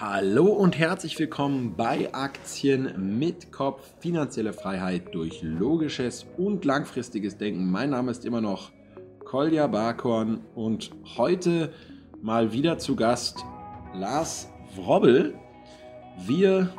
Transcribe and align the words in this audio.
Hallo 0.00 0.46
und 0.46 0.78
herzlich 0.78 1.18
willkommen 1.18 1.74
bei 1.76 2.08
Aktien 2.14 3.18
mit 3.18 3.52
Kopf, 3.52 3.86
finanzielle 4.00 4.54
Freiheit 4.54 5.14
durch 5.14 5.42
logisches 5.42 6.24
und 6.38 6.64
langfristiges 6.64 7.36
Denken. 7.36 7.70
Mein 7.70 7.90
Name 7.90 8.10
ist 8.10 8.24
immer 8.24 8.40
noch 8.40 8.72
Kolja 9.26 9.66
Barkorn 9.66 10.40
und 10.54 10.90
heute 11.18 11.74
mal 12.22 12.50
wieder 12.54 12.78
zu 12.78 12.96
Gast 12.96 13.44
Lars 13.92 14.50
Wrobbel. 14.74 15.34
Wir 16.26 16.72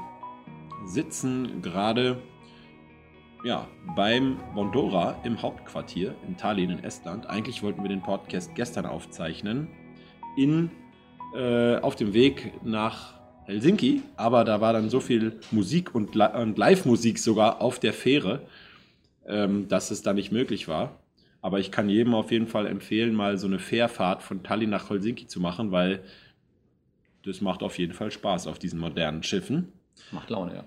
sitzen 0.87 1.61
gerade 1.61 2.17
ja, 3.43 3.67
beim 3.95 4.39
Bondora 4.55 5.15
im 5.23 5.39
Hauptquartier 5.39 6.15
in 6.27 6.37
Tallinn 6.37 6.71
in 6.71 6.83
Estland. 6.83 7.29
Eigentlich 7.29 7.61
wollten 7.61 7.83
wir 7.83 7.89
den 7.89 8.01
Podcast 8.01 8.55
gestern 8.55 8.87
aufzeichnen 8.87 9.67
in 10.35 10.71
äh, 11.35 11.77
auf 11.77 11.95
dem 11.95 12.13
Weg 12.13 12.53
nach 12.63 13.13
Helsinki, 13.45 14.01
aber 14.15 14.43
da 14.43 14.61
war 14.61 14.73
dann 14.73 14.89
so 14.89 14.99
viel 14.99 15.39
Musik 15.51 15.95
und, 15.95 16.15
und 16.15 16.57
Live-Musik 16.57 17.19
sogar 17.19 17.61
auf 17.61 17.79
der 17.79 17.93
Fähre, 17.93 18.41
ähm, 19.25 19.67
dass 19.67 19.91
es 19.91 20.01
da 20.01 20.13
nicht 20.13 20.31
möglich 20.31 20.67
war. 20.67 20.95
Aber 21.41 21.59
ich 21.59 21.71
kann 21.71 21.89
jedem 21.89 22.13
auf 22.13 22.31
jeden 22.31 22.47
Fall 22.47 22.67
empfehlen, 22.67 23.15
mal 23.15 23.37
so 23.37 23.47
eine 23.47 23.59
Fährfahrt 23.59 24.21
von 24.21 24.43
Tallinn 24.43 24.69
nach 24.69 24.89
Helsinki 24.89 25.27
zu 25.27 25.39
machen, 25.39 25.71
weil 25.71 26.01
das 27.25 27.41
macht 27.41 27.63
auf 27.63 27.77
jeden 27.77 27.93
Fall 27.93 28.11
Spaß 28.11 28.47
auf 28.47 28.59
diesen 28.59 28.79
modernen 28.79 29.23
Schiffen. 29.23 29.71
Macht 30.11 30.29
Laune, 30.29 30.55
ja. 30.55 30.63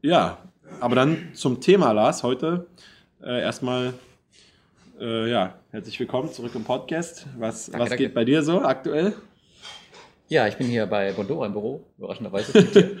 Ja, 0.00 0.38
aber 0.80 0.94
dann 0.94 1.34
zum 1.34 1.60
Thema, 1.60 1.92
Lars, 1.92 2.22
heute 2.22 2.66
äh, 3.22 3.40
erstmal 3.40 3.94
äh, 5.00 5.30
ja, 5.30 5.54
herzlich 5.70 5.98
willkommen 6.00 6.32
zurück 6.32 6.52
im 6.54 6.64
Podcast. 6.64 7.26
Was, 7.38 7.66
danke, 7.66 7.80
was 7.80 7.88
danke. 7.90 8.04
geht 8.04 8.14
bei 8.14 8.24
dir 8.24 8.42
so 8.42 8.62
aktuell? 8.62 9.14
Ja, 10.28 10.46
ich 10.46 10.56
bin 10.56 10.66
hier 10.66 10.86
bei 10.86 11.12
Bondora 11.12 11.46
im 11.46 11.52
Büro, 11.52 11.86
überraschenderweise. 11.96 12.52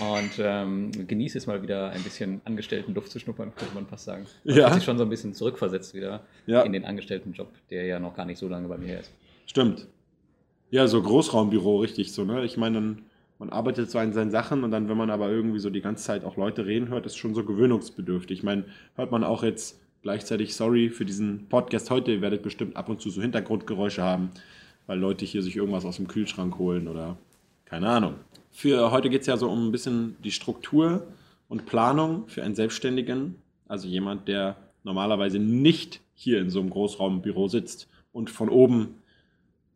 und 0.00 0.30
ähm, 0.38 0.90
genieße 1.06 1.36
es 1.36 1.46
mal 1.46 1.62
wieder 1.62 1.90
ein 1.90 2.02
bisschen 2.02 2.40
angestellten 2.46 2.94
Luft 2.94 3.10
zu 3.10 3.18
schnuppern, 3.18 3.52
könnte 3.54 3.74
man 3.74 3.86
fast 3.86 4.06
sagen. 4.06 4.26
Man 4.44 4.56
ja. 4.56 4.66
hat 4.66 4.76
sich 4.76 4.84
schon 4.84 4.96
so 4.96 5.04
ein 5.04 5.10
bisschen 5.10 5.34
zurückversetzt 5.34 5.92
wieder 5.92 6.22
ja. 6.46 6.62
in 6.62 6.72
den 6.72 6.86
Angestelltenjob, 6.86 7.48
der 7.68 7.84
ja 7.84 8.00
noch 8.00 8.16
gar 8.16 8.24
nicht 8.24 8.38
so 8.38 8.48
lange 8.48 8.68
bei 8.68 8.78
mir 8.78 9.00
ist. 9.00 9.12
Stimmt. 9.44 9.86
Ja, 10.70 10.86
so 10.86 11.02
Großraumbüro, 11.02 11.80
richtig 11.80 12.12
so, 12.12 12.24
ne? 12.24 12.42
Ich 12.42 12.56
meine, 12.56 12.96
man 13.38 13.50
arbeitet 13.50 13.90
so 13.90 13.98
an 13.98 14.14
seinen 14.14 14.30
Sachen 14.30 14.64
und 14.64 14.70
dann, 14.70 14.88
wenn 14.88 14.96
man 14.96 15.10
aber 15.10 15.28
irgendwie 15.28 15.58
so 15.58 15.68
die 15.68 15.82
ganze 15.82 16.04
Zeit 16.04 16.24
auch 16.24 16.38
Leute 16.38 16.64
reden 16.64 16.88
hört, 16.88 17.04
ist 17.04 17.18
schon 17.18 17.34
so 17.34 17.44
gewöhnungsbedürftig. 17.44 18.38
Ich 18.38 18.44
meine, 18.44 18.64
hört 18.96 19.10
man 19.10 19.24
auch 19.24 19.42
jetzt 19.42 19.78
gleichzeitig, 20.00 20.54
sorry 20.54 20.88
für 20.88 21.04
diesen 21.04 21.50
Podcast 21.50 21.90
heute, 21.90 22.12
ihr 22.12 22.22
werdet 22.22 22.42
bestimmt 22.42 22.76
ab 22.76 22.88
und 22.88 23.02
zu 23.02 23.10
so 23.10 23.20
Hintergrundgeräusche 23.20 24.02
haben 24.02 24.30
weil 24.88 24.98
Leute 24.98 25.24
hier 25.24 25.42
sich 25.42 25.54
irgendwas 25.54 25.84
aus 25.84 25.96
dem 25.96 26.08
Kühlschrank 26.08 26.58
holen 26.58 26.88
oder 26.88 27.16
keine 27.66 27.88
Ahnung. 27.88 28.14
Für 28.50 28.90
heute 28.90 29.10
geht 29.10 29.20
es 29.20 29.26
ja 29.28 29.36
so 29.36 29.48
um 29.48 29.68
ein 29.68 29.72
bisschen 29.72 30.16
die 30.24 30.32
Struktur 30.32 31.06
und 31.46 31.66
Planung 31.66 32.26
für 32.26 32.42
einen 32.42 32.54
Selbstständigen, 32.54 33.36
also 33.68 33.86
jemand, 33.86 34.26
der 34.26 34.56
normalerweise 34.82 35.38
nicht 35.38 36.00
hier 36.14 36.40
in 36.40 36.50
so 36.50 36.58
einem 36.58 36.70
Großraumbüro 36.70 37.48
sitzt 37.48 37.88
und 38.12 38.30
von 38.30 38.48
oben 38.48 38.94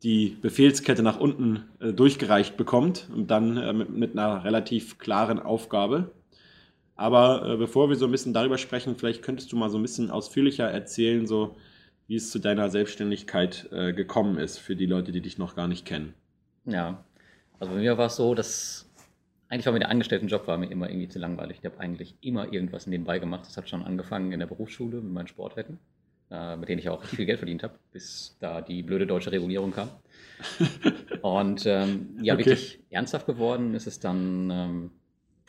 die 0.03 0.37
Befehlskette 0.41 1.03
nach 1.03 1.21
unten 1.21 1.65
äh, 1.79 1.93
durchgereicht 1.93 2.57
bekommt 2.57 3.09
und 3.15 3.31
dann 3.31 3.59
äh, 3.59 3.73
mit, 3.73 3.91
mit, 3.91 4.13
einer 4.19 4.43
relativ 4.45 4.99
klaren 4.99 5.39
Aufgabe. 5.39 6.11
Aber 6.97 7.47
äh, 7.47 7.57
bevor 7.59 7.91
wir 7.91 7.97
so 7.97 8.07
ein 8.07 8.11
bisschen 8.11 8.33
darüber 8.33 8.59
sprechen, 8.59 8.97
vielleicht 8.97 9.23
könntest 9.23 9.53
du 9.53 9.57
mal 9.57 9.69
so 9.69 9.79
ein 9.79 9.83
bisschen 9.83 10.11
ausführlicher 10.11 10.69
erzählen, 10.69 11.27
so 11.27 11.55
wie 12.13 12.17
es 12.17 12.31
zu 12.31 12.39
deiner 12.39 12.69
Selbstständigkeit 12.69 13.71
äh, 13.73 13.95
gekommen 13.95 14.37
ist, 14.37 14.59
für 14.59 14.77
die 14.77 14.85
Leute, 14.85 15.13
die 15.13 15.23
dich 15.23 15.39
noch 15.39 15.57
gar 15.57 15.67
nicht 15.67 15.87
kennen. 15.87 16.13
Ja, 16.67 17.03
also 17.59 17.73
bei 17.73 17.81
mir 17.81 17.97
war 17.97 18.09
es 18.09 18.17
so, 18.17 18.35
dass 18.35 18.87
eigentlich 19.49 19.65
war 19.65 19.73
mir 19.73 19.79
der 19.79 19.89
Angestelltenjob 19.89 20.47
war 20.47 20.59
mir 20.59 20.71
immer 20.71 20.91
irgendwie 20.91 21.09
zu 21.09 21.19
langweilig. 21.19 21.61
Ich 21.61 21.65
habe 21.65 21.81
eigentlich 21.81 22.15
immer 22.21 22.53
irgendwas 22.53 22.87
nebenbei 22.87 23.19
gemacht. 23.19 23.47
Das 23.47 23.57
hat 23.57 23.67
schon 23.67 23.83
angefangen 23.83 24.31
in 24.31 24.41
der 24.41 24.47
Berufsschule 24.47 25.01
mit 25.01 25.11
meinen 25.11 25.27
Sportwetten, 25.27 25.79
äh, 26.31 26.55
mit 26.57 26.69
denen 26.69 26.81
ich 26.81 26.91
auch 26.91 27.03
viel 27.03 27.25
Geld 27.25 27.39
verdient 27.39 27.63
habe, 27.63 27.79
bis 27.93 28.37
da 28.41 28.61
die 28.61 28.83
blöde 28.83 29.07
deutsche 29.07 29.33
Regulierung 29.33 29.71
kam. 29.71 29.89
Und 31.23 31.65
ähm, 31.65 32.19
ja, 32.21 32.35
okay. 32.35 32.45
wirklich 32.45 32.81
ernsthaft 32.91 33.25
geworden 33.25 33.73
ist 33.73 33.87
es 33.87 34.01
dann 34.01 34.51
ähm, 34.51 34.91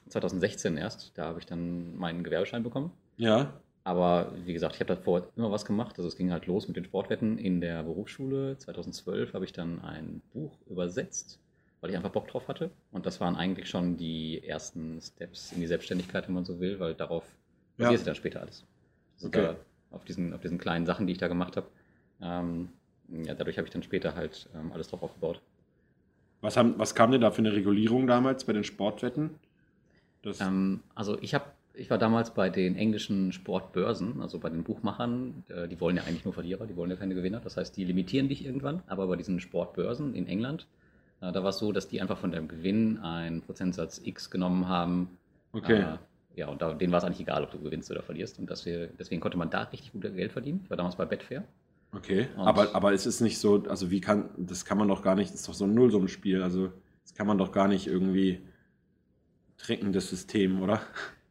2016 0.07 0.77
erst. 0.77 1.11
Da 1.17 1.25
habe 1.25 1.39
ich 1.39 1.45
dann 1.45 1.97
meinen 1.97 2.23
Gewerbeschein 2.23 2.63
bekommen. 2.63 2.93
Ja. 3.17 3.59
Aber 3.83 4.31
wie 4.45 4.53
gesagt, 4.53 4.75
ich 4.75 4.81
habe 4.81 4.95
davor 4.95 5.27
immer 5.35 5.51
was 5.51 5.65
gemacht. 5.65 5.95
Also 5.97 6.07
es 6.07 6.15
ging 6.15 6.31
halt 6.31 6.45
los 6.45 6.67
mit 6.67 6.77
den 6.77 6.85
Sportwetten 6.85 7.37
in 7.37 7.59
der 7.59 7.83
Berufsschule. 7.83 8.57
2012 8.57 9.33
habe 9.33 9.43
ich 9.43 9.51
dann 9.51 9.81
ein 9.81 10.21
Buch 10.31 10.57
übersetzt, 10.69 11.39
weil 11.81 11.89
ich 11.89 11.97
einfach 11.97 12.11
Bock 12.11 12.27
drauf 12.29 12.47
hatte. 12.47 12.71
Und 12.91 13.05
das 13.05 13.19
waren 13.19 13.35
eigentlich 13.35 13.69
schon 13.69 13.97
die 13.97 14.41
ersten 14.47 15.01
Steps 15.01 15.51
in 15.51 15.59
die 15.59 15.67
Selbstständigkeit, 15.67 16.27
wenn 16.27 16.35
man 16.35 16.45
so 16.45 16.61
will, 16.61 16.79
weil 16.79 16.93
darauf 16.93 17.25
ja. 17.77 17.89
basiert 17.89 18.07
dann 18.07 18.15
später 18.15 18.39
alles. 18.39 18.65
Also 19.15 19.27
okay. 19.27 19.55
auf, 19.91 20.05
diesen, 20.05 20.33
auf 20.33 20.41
diesen 20.41 20.57
kleinen 20.57 20.85
Sachen, 20.85 21.05
die 21.05 21.13
ich 21.13 21.19
da 21.19 21.27
gemacht 21.27 21.57
habe. 21.57 21.67
Ähm, 22.21 22.69
ja, 23.09 23.33
dadurch 23.33 23.57
habe 23.57 23.67
ich 23.67 23.73
dann 23.73 23.83
später 23.83 24.15
halt 24.15 24.49
ähm, 24.55 24.71
alles 24.71 24.87
drauf 24.87 25.03
aufgebaut. 25.03 25.41
Was, 26.39 26.55
haben, 26.55 26.75
was 26.77 26.95
kam 26.95 27.11
denn 27.11 27.21
da 27.21 27.31
für 27.31 27.39
eine 27.39 27.53
Regulierung 27.53 28.07
damals 28.07 28.45
bei 28.45 28.53
den 28.53 28.63
Sportwetten? 28.63 29.31
Ähm, 30.39 30.81
also 30.95 31.17
ich 31.21 31.33
habe 31.33 31.45
ich 31.75 31.89
war 31.89 31.97
damals 31.97 32.33
bei 32.33 32.49
den 32.49 32.75
englischen 32.75 33.31
Sportbörsen, 33.31 34.21
also 34.21 34.39
bei 34.39 34.49
den 34.49 34.63
Buchmachern. 34.63 35.43
Äh, 35.49 35.67
die 35.67 35.79
wollen 35.79 35.97
ja 35.97 36.03
eigentlich 36.03 36.25
nur 36.25 36.33
Verlierer, 36.33 36.67
die 36.67 36.75
wollen 36.75 36.91
ja 36.91 36.95
keine 36.95 37.15
Gewinner. 37.15 37.39
Das 37.39 37.57
heißt, 37.57 37.75
die 37.75 37.83
limitieren 37.83 38.29
dich 38.29 38.45
irgendwann. 38.45 38.83
Aber 38.87 39.07
bei 39.07 39.15
diesen 39.15 39.39
Sportbörsen 39.39 40.13
in 40.13 40.27
England, 40.27 40.67
äh, 41.21 41.31
da 41.31 41.41
war 41.41 41.49
es 41.49 41.57
so, 41.57 41.71
dass 41.71 41.87
die 41.87 42.01
einfach 42.01 42.17
von 42.17 42.31
deinem 42.31 42.47
Gewinn 42.47 42.99
einen 42.99 43.41
Prozentsatz 43.41 44.01
X 44.03 44.29
genommen 44.29 44.67
haben. 44.67 45.17
Okay. 45.51 45.81
Äh, 45.81 45.97
ja, 46.35 46.47
und 46.47 46.61
da, 46.61 46.73
denen 46.73 46.91
war 46.91 46.99
es 46.99 47.03
eigentlich 47.03 47.21
egal, 47.21 47.43
ob 47.43 47.51
du 47.51 47.59
gewinnst 47.59 47.89
oder 47.91 48.03
verlierst. 48.03 48.39
Und 48.39 48.49
wir, 48.65 48.87
deswegen 48.87 49.21
konnte 49.21 49.37
man 49.37 49.49
da 49.49 49.63
richtig 49.63 49.91
gut 49.91 50.01
Geld 50.01 50.31
verdienen. 50.31 50.61
Ich 50.63 50.69
war 50.69 50.77
damals 50.77 50.95
bei 50.95 51.05
Betfair. 51.05 51.43
Okay, 51.95 52.27
aber, 52.37 52.73
aber 52.73 52.91
es 52.91 53.05
ist 53.05 53.21
nicht 53.21 53.37
so, 53.37 53.63
also 53.69 53.91
wie 53.91 54.01
kann, 54.01 54.29
das 54.37 54.65
kann 54.65 54.79
man 54.79 54.87
doch 54.87 55.03
gar 55.03 55.13
nicht, 55.13 55.31
das 55.31 55.41
ist 55.41 55.47
doch 55.47 55.53
so 55.53 55.65
ein 55.65 55.75
Nullsummenspiel. 55.75 56.41
Also 56.41 56.71
das 57.03 57.13
kann 57.13 57.27
man 57.27 57.37
doch 57.37 57.51
gar 57.51 57.67
nicht 57.67 57.85
irgendwie 57.85 58.41
trinken, 59.57 59.93
das 59.93 60.09
System, 60.09 60.61
oder? 60.61 60.81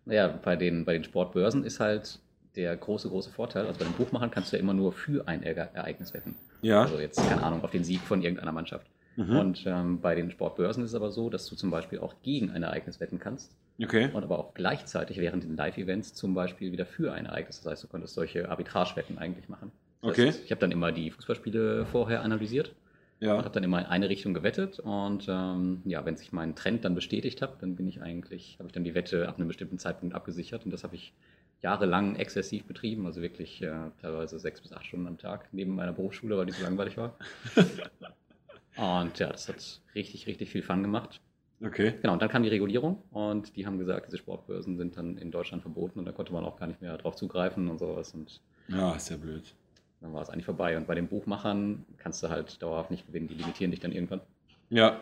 Naja, 0.05 0.29
bei 0.29 0.57
den, 0.57 0.85
bei 0.85 0.95
den 0.95 1.05
Sportbörsen 1.05 1.65
ist 1.65 1.81
halt 1.81 2.19
der 2.57 2.77
große, 2.77 3.09
große 3.09 3.31
Vorteil. 3.31 3.67
Also 3.67 3.79
bei 3.79 3.85
den 3.85 3.95
Buchmachern 3.95 4.31
kannst 4.31 4.53
du 4.53 4.57
ja 4.57 4.63
immer 4.63 4.75
nur 4.75 4.93
für 4.93 5.27
ein 5.27 5.43
Ereignis 5.43 6.13
wetten. 6.13 6.35
Ja. 6.61 6.83
Also 6.83 6.99
jetzt, 6.99 7.17
keine 7.29 7.43
Ahnung, 7.43 7.63
auf 7.65 7.71
den 7.71 7.85
Sieg 7.85 8.01
von 8.01 8.23
irgendeiner 8.23 8.53
Mannschaft. 8.53 8.87
Mhm. 9.17 9.37
Und 9.37 9.65
ähm, 9.67 10.01
bei 10.01 10.15
den 10.15 10.31
Sportbörsen 10.31 10.83
ist 10.85 10.91
es 10.91 10.95
aber 10.95 11.11
so, 11.11 11.29
dass 11.29 11.47
du 11.47 11.57
zum 11.57 11.71
Beispiel 11.71 11.99
auch 11.99 12.15
gegen 12.23 12.51
ein 12.51 12.63
Ereignis 12.63 13.01
wetten 13.01 13.19
kannst. 13.19 13.53
Okay. 13.83 14.11
Und 14.13 14.23
aber 14.23 14.39
auch 14.39 14.55
gleichzeitig 14.55 15.19
während 15.19 15.45
den 15.45 15.57
Live-Events 15.57 16.15
zum 16.15 16.35
Beispiel 16.35 16.73
wieder 16.73 16.87
für 16.87 17.13
ein 17.13 17.27
Ereignis. 17.27 17.61
Das 17.61 17.73
heißt, 17.73 17.85
du 17.85 17.89
könntest 17.89 18.15
solche 18.15 18.49
Arbitragewetten 18.49 19.19
eigentlich 19.19 19.49
machen. 19.49 19.73
Das 20.03 20.13
okay. 20.13 20.29
Heißt, 20.29 20.45
ich 20.45 20.51
habe 20.51 20.61
dann 20.61 20.73
immer 20.73 20.93
die 20.93 21.11
Fußballspiele 21.11 21.87
vorher 21.87 22.23
analysiert 22.23 22.73
ja. 23.23 23.35
Und 23.35 23.45
habe 23.45 23.55
dann 23.55 23.63
immer 23.63 23.79
in 23.79 23.87
eine 23.87 24.09
Richtung 24.09 24.35
gewettet 24.35 24.81
und 24.81 25.27
ähm, 25.29 25.81
ja, 25.85 26.05
wenn 26.05 26.17
sich 26.17 26.33
mein 26.33 26.57
Trend 26.57 26.85
dann 26.85 26.97
bestätigt 26.97 27.41
hat, 27.41 27.63
dann 27.63 27.77
bin 27.77 27.87
ich 27.87 28.03
eigentlich, 28.03 28.57
habe 28.59 28.67
ich 28.67 28.73
dann 28.73 28.83
die 28.83 28.95
Wette 28.95 29.29
ab 29.29 29.37
einem 29.39 29.47
bestimmten 29.47 29.79
Zeitpunkt 29.79 30.17
abgesichert 30.17 30.65
und 30.65 30.73
das 30.73 30.83
habe 30.83 30.97
ich 30.97 31.13
jahrelang 31.61 32.17
exzessiv 32.17 32.65
betrieben, 32.65 33.07
also 33.07 33.23
wirklich 33.23 33.63
äh, 33.63 33.91
teilweise 34.01 34.41
sechs 34.41 34.61
bis 34.61 34.73
acht 34.73 34.85
Stunden 34.85 35.07
am 35.07 35.19
Tag 35.19 35.49
neben 35.53 35.77
meiner 35.77 35.93
Berufsschule, 35.93 36.37
weil 36.37 36.47
die 36.47 36.53
so 36.53 36.65
langweilig 36.65 36.97
war. 36.97 37.17
und 38.77 39.17
ja, 39.21 39.31
das 39.31 39.49
hat 39.49 39.81
richtig, 39.95 40.27
richtig 40.27 40.51
viel 40.51 40.63
Fun 40.63 40.83
gemacht. 40.83 41.21
Okay. 41.65 41.95
Genau, 42.03 42.15
und 42.15 42.23
dann 42.23 42.29
kam 42.29 42.43
die 42.43 42.49
Regulierung 42.49 43.05
und 43.13 43.55
die 43.55 43.67
haben 43.67 43.79
gesagt, 43.79 44.09
diese 44.09 44.19
Sportbörsen 44.19 44.77
sind 44.77 44.97
dann 44.97 45.17
in 45.17 45.31
Deutschland 45.31 45.63
verboten 45.63 46.01
und 46.01 46.07
da 46.07 46.11
konnte 46.11 46.33
man 46.33 46.45
auch 46.45 46.59
gar 46.59 46.67
nicht 46.67 46.83
mehr 46.83 46.99
drauf 46.99 47.15
zugreifen 47.15 47.69
und 47.69 47.79
sowas. 47.79 48.15
Und 48.15 48.41
ja, 48.67 48.97
ist 48.97 49.11
ja 49.11 49.17
blöd 49.17 49.55
dann 50.03 50.13
war 50.13 50.23
es 50.23 50.31
eigentlich 50.31 50.45
vorbei. 50.45 50.77
Und 50.77 50.87
bei 50.87 50.95
den 50.95 51.09
Buchmachern 51.09 51.85
kannst 51.99 52.23
du 52.23 52.29
halt 52.29 52.61
dauerhaft 52.63 52.91
nicht 52.91 53.07
gewinnen, 53.07 53.29
die 53.29 53.35
limitieren 53.35 53.71
dich 53.71 53.81
dann 53.81 53.93
irgendwann. 53.93 54.21
Ja. 54.69 55.01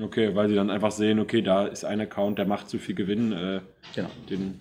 Okay, 0.00 0.34
weil 0.34 0.48
sie 0.48 0.54
dann 0.54 0.70
einfach 0.70 0.92
sehen, 0.92 1.18
okay, 1.18 1.42
da 1.42 1.66
ist 1.66 1.84
ein 1.84 2.00
Account, 2.00 2.38
der 2.38 2.46
macht 2.46 2.68
zu 2.68 2.78
viel 2.78 2.94
Gewinn. 2.94 3.32
Äh, 3.32 3.60
genau. 3.94 4.10
Den, 4.30 4.60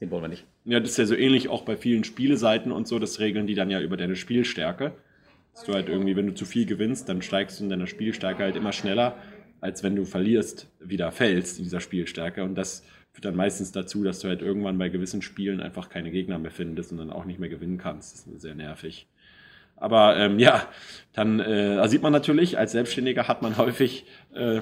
den 0.00 0.10
wollen 0.10 0.22
wir 0.22 0.28
nicht. 0.28 0.44
Ja, 0.64 0.80
das 0.80 0.90
ist 0.90 0.98
ja 0.98 1.06
so 1.06 1.14
ähnlich 1.14 1.48
auch 1.48 1.62
bei 1.62 1.76
vielen 1.76 2.04
Spieleseiten 2.04 2.70
und 2.72 2.86
so, 2.86 2.98
das 2.98 3.18
regeln 3.18 3.46
die 3.46 3.54
dann 3.54 3.70
ja 3.70 3.80
über 3.80 3.96
deine 3.96 4.16
Spielstärke. 4.16 4.92
Dass 5.54 5.64
du 5.64 5.74
halt 5.74 5.88
irgendwie, 5.88 6.14
wenn 6.14 6.26
du 6.28 6.34
zu 6.34 6.44
viel 6.44 6.66
gewinnst, 6.66 7.08
dann 7.08 7.20
steigst 7.22 7.58
du 7.58 7.64
in 7.64 7.70
deiner 7.70 7.88
Spielstärke 7.88 8.44
halt 8.44 8.54
immer 8.54 8.72
schneller, 8.72 9.16
als 9.60 9.82
wenn 9.82 9.96
du 9.96 10.04
verlierst, 10.04 10.68
wieder 10.78 11.10
fällst 11.10 11.58
in 11.58 11.64
dieser 11.64 11.80
Spielstärke. 11.80 12.44
Und 12.44 12.54
das 12.54 12.84
führt 13.18 13.24
dann 13.24 13.34
meistens 13.34 13.72
dazu, 13.72 14.04
dass 14.04 14.20
du 14.20 14.28
halt 14.28 14.42
irgendwann 14.42 14.78
bei 14.78 14.90
gewissen 14.90 15.22
Spielen 15.22 15.60
einfach 15.60 15.88
keine 15.88 16.12
Gegner 16.12 16.38
mehr 16.38 16.52
findest 16.52 16.92
und 16.92 16.98
dann 16.98 17.10
auch 17.10 17.24
nicht 17.24 17.40
mehr 17.40 17.48
gewinnen 17.48 17.76
kannst. 17.76 18.12
Das 18.14 18.32
ist 18.32 18.42
sehr 18.42 18.54
nervig. 18.54 19.08
Aber 19.74 20.16
ähm, 20.16 20.38
ja, 20.38 20.68
dann 21.14 21.40
äh, 21.40 21.88
sieht 21.88 22.00
man 22.00 22.12
natürlich, 22.12 22.58
als 22.58 22.70
Selbstständiger 22.70 23.26
hat 23.26 23.42
man 23.42 23.56
häufig 23.58 24.04
äh, 24.34 24.60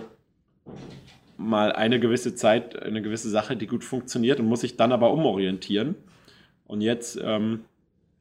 mal 1.37 1.71
eine 1.71 2.01
gewisse 2.01 2.35
Zeit, 2.35 2.83
eine 2.83 3.03
gewisse 3.03 3.29
Sache, 3.29 3.59
die 3.59 3.67
gut 3.67 3.85
funktioniert 3.85 4.41
und 4.41 4.47
muss 4.47 4.63
sich 4.63 4.79
dann 4.79 4.91
aber 4.91 5.13
umorientieren. 5.13 5.95
Und 6.67 6.81
jetzt 6.81 7.21
ähm, 7.23 7.67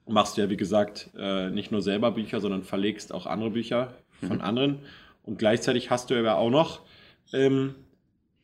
machst 0.05 0.35
du 0.35 0.41
ja, 0.41 0.49
wie 0.49 0.57
gesagt, 0.57 1.11
äh, 1.17 1.49
nicht 1.49 1.71
nur 1.71 1.81
selber 1.81 2.11
Bücher, 2.11 2.41
sondern 2.41 2.63
verlegst 2.63 3.13
auch 3.13 3.25
andere 3.25 3.51
Bücher 3.51 3.93
von 4.19 4.39
mhm. 4.39 4.43
anderen. 4.43 4.79
Und 5.23 5.39
gleichzeitig 5.39 5.91
hast 5.91 6.09
du 6.09 6.19
aber 6.19 6.35
auch 6.35 6.49
noch 6.49 6.81
ähm, 7.31 7.75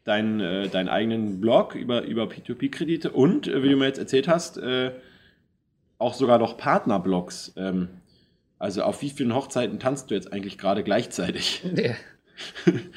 deinen, 0.04 0.40
äh, 0.40 0.68
deinen 0.68 0.90
eigenen 0.90 1.40
Blog 1.40 1.76
über, 1.76 2.04
über 2.04 2.24
P2P-Kredite 2.24 3.12
und, 3.12 3.48
äh, 3.48 3.64
wie 3.64 3.70
du 3.70 3.78
mir 3.78 3.86
jetzt 3.86 4.00
erzählt 4.00 4.28
hast, 4.28 4.58
äh, 4.58 4.92
auch 5.98 6.14
sogar 6.14 6.40
noch 6.40 6.58
Partnerblogs. 6.58 7.54
Ähm, 7.56 7.90
also 8.58 8.84
auf 8.84 9.02
wie 9.02 9.10
vielen 9.10 9.34
Hochzeiten 9.34 9.80
tanzt 9.80 10.12
du 10.12 10.16
jetzt 10.16 10.32
eigentlich 10.32 10.58
gerade 10.58 10.84
gleichzeitig? 10.84 11.64
Ja. 11.76 11.94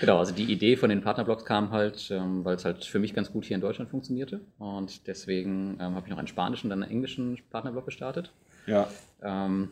genau, 0.01 0.19
also 0.19 0.33
die 0.33 0.51
Idee 0.51 0.77
von 0.77 0.89
den 0.89 1.03
Partnerblogs 1.03 1.45
kam 1.45 1.71
halt, 1.71 2.11
ähm, 2.11 2.47
weil 2.47 2.57
es 2.57 2.65
halt 2.65 2.83
für 2.87 2.99
mich 2.99 3.13
ganz 3.13 3.31
gut 3.31 3.45
hier 3.45 3.57
in 3.57 3.61
Deutschland 3.61 3.91
funktionierte. 3.91 4.41
Und 4.59 5.07
deswegen 5.07 5.77
ähm, 5.81 5.97
habe 5.97 6.07
ich 6.07 6.11
noch 6.11 6.17
einen 6.17 6.29
spanischen, 6.29 6.71
dann 6.71 6.83
einen 6.83 6.91
englischen 6.91 7.39
Partnerblog 7.51 7.85
gestartet. 7.85 8.33
Ja. 8.67 8.89
Ähm, 9.23 9.69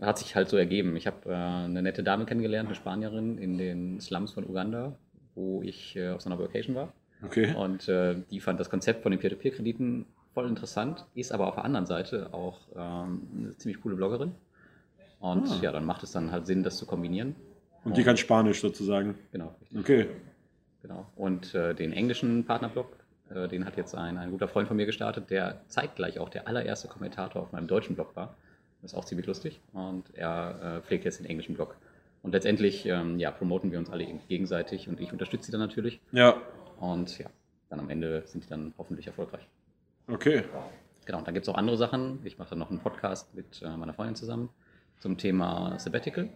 hat 0.00 0.18
sich 0.18 0.36
halt 0.36 0.48
so 0.48 0.56
ergeben. 0.56 0.94
Ich 0.94 1.08
habe 1.08 1.28
äh, 1.28 1.34
eine 1.34 1.82
nette 1.82 2.04
Dame 2.04 2.24
kennengelernt, 2.24 2.68
eine 2.68 2.76
Spanierin 2.76 3.38
in 3.38 3.58
den 3.58 4.00
Slums 4.00 4.32
von 4.32 4.44
Uganda, 4.44 4.96
wo 5.36 5.62
ich 5.62 5.94
äh, 5.96 6.10
auf 6.10 6.20
so 6.22 6.28
einer 6.30 6.38
Vacation 6.38 6.74
war. 6.74 6.92
Okay. 7.24 7.54
Und 7.54 7.88
äh, 7.88 8.16
die 8.30 8.40
fand 8.40 8.58
das 8.58 8.68
Konzept 8.68 9.02
von 9.02 9.12
den 9.12 9.20
Peer-to-Peer-Krediten 9.20 10.04
voll 10.34 10.48
interessant, 10.48 11.06
ist 11.14 11.32
aber 11.32 11.46
auf 11.46 11.54
der 11.54 11.64
anderen 11.64 11.86
Seite 11.86 12.28
auch 12.34 12.58
ähm, 12.74 13.22
eine 13.38 13.56
ziemlich 13.56 13.80
coole 13.80 13.96
Bloggerin. 13.96 14.32
Und 15.20 15.48
Ah. 15.48 15.58
ja, 15.62 15.72
dann 15.72 15.84
macht 15.84 16.02
es 16.02 16.12
dann 16.12 16.30
halt 16.32 16.46
Sinn, 16.46 16.62
das 16.62 16.76
zu 16.76 16.84
kombinieren. 16.86 17.36
Und 17.84 17.96
die 17.96 18.02
kann 18.02 18.16
Spanisch 18.16 18.60
sozusagen. 18.60 19.14
Genau, 19.32 19.54
richtig. 19.60 19.78
Okay. 19.78 20.06
Genau. 20.82 21.06
Und 21.16 21.54
äh, 21.54 21.74
den 21.74 21.92
englischen 21.92 22.44
Partnerblog, 22.44 22.88
äh, 23.30 23.48
den 23.48 23.64
hat 23.64 23.76
jetzt 23.76 23.94
ein, 23.94 24.18
ein 24.18 24.30
guter 24.30 24.46
Freund 24.48 24.68
von 24.68 24.76
mir 24.76 24.86
gestartet, 24.86 25.30
der 25.30 25.62
zeitgleich 25.68 26.18
auch 26.18 26.28
der 26.28 26.46
allererste 26.48 26.88
Kommentator 26.88 27.42
auf 27.42 27.52
meinem 27.52 27.66
deutschen 27.66 27.94
Blog 27.94 28.14
war. 28.14 28.34
Das 28.82 28.92
ist 28.92 28.98
auch 28.98 29.04
ziemlich 29.06 29.26
lustig. 29.26 29.60
Und 29.72 30.14
er 30.14 30.80
äh, 30.82 30.86
pflegt 30.86 31.04
jetzt 31.06 31.18
den 31.20 31.26
englischen 31.26 31.54
Blog. 31.54 31.76
Und 32.26 32.32
letztendlich 32.32 32.84
ähm, 32.86 33.20
ja, 33.20 33.30
promoten 33.30 33.70
wir 33.70 33.78
uns 33.78 33.88
alle 33.88 34.04
gegenseitig 34.26 34.88
und 34.88 34.98
ich 35.00 35.12
unterstütze 35.12 35.46
sie 35.46 35.52
dann 35.52 35.60
natürlich. 35.60 36.00
Ja. 36.10 36.42
Und 36.80 37.16
ja, 37.20 37.26
dann 37.70 37.78
am 37.78 37.88
Ende 37.88 38.24
sind 38.26 38.42
die 38.42 38.48
dann 38.48 38.74
hoffentlich 38.78 39.06
erfolgreich. 39.06 39.46
Okay. 40.08 40.42
Genau, 41.04 41.18
und 41.18 41.26
dann 41.28 41.34
gibt 41.34 41.46
es 41.46 41.48
auch 41.48 41.56
andere 41.56 41.76
Sachen. 41.76 42.18
Ich 42.24 42.36
mache 42.36 42.50
dann 42.50 42.58
noch 42.58 42.70
einen 42.70 42.80
Podcast 42.80 43.32
mit 43.32 43.62
äh, 43.62 43.68
meiner 43.76 43.94
Freundin 43.94 44.16
zusammen 44.16 44.48
zum 44.98 45.16
Thema 45.18 45.78
Sabbatical, 45.78 46.28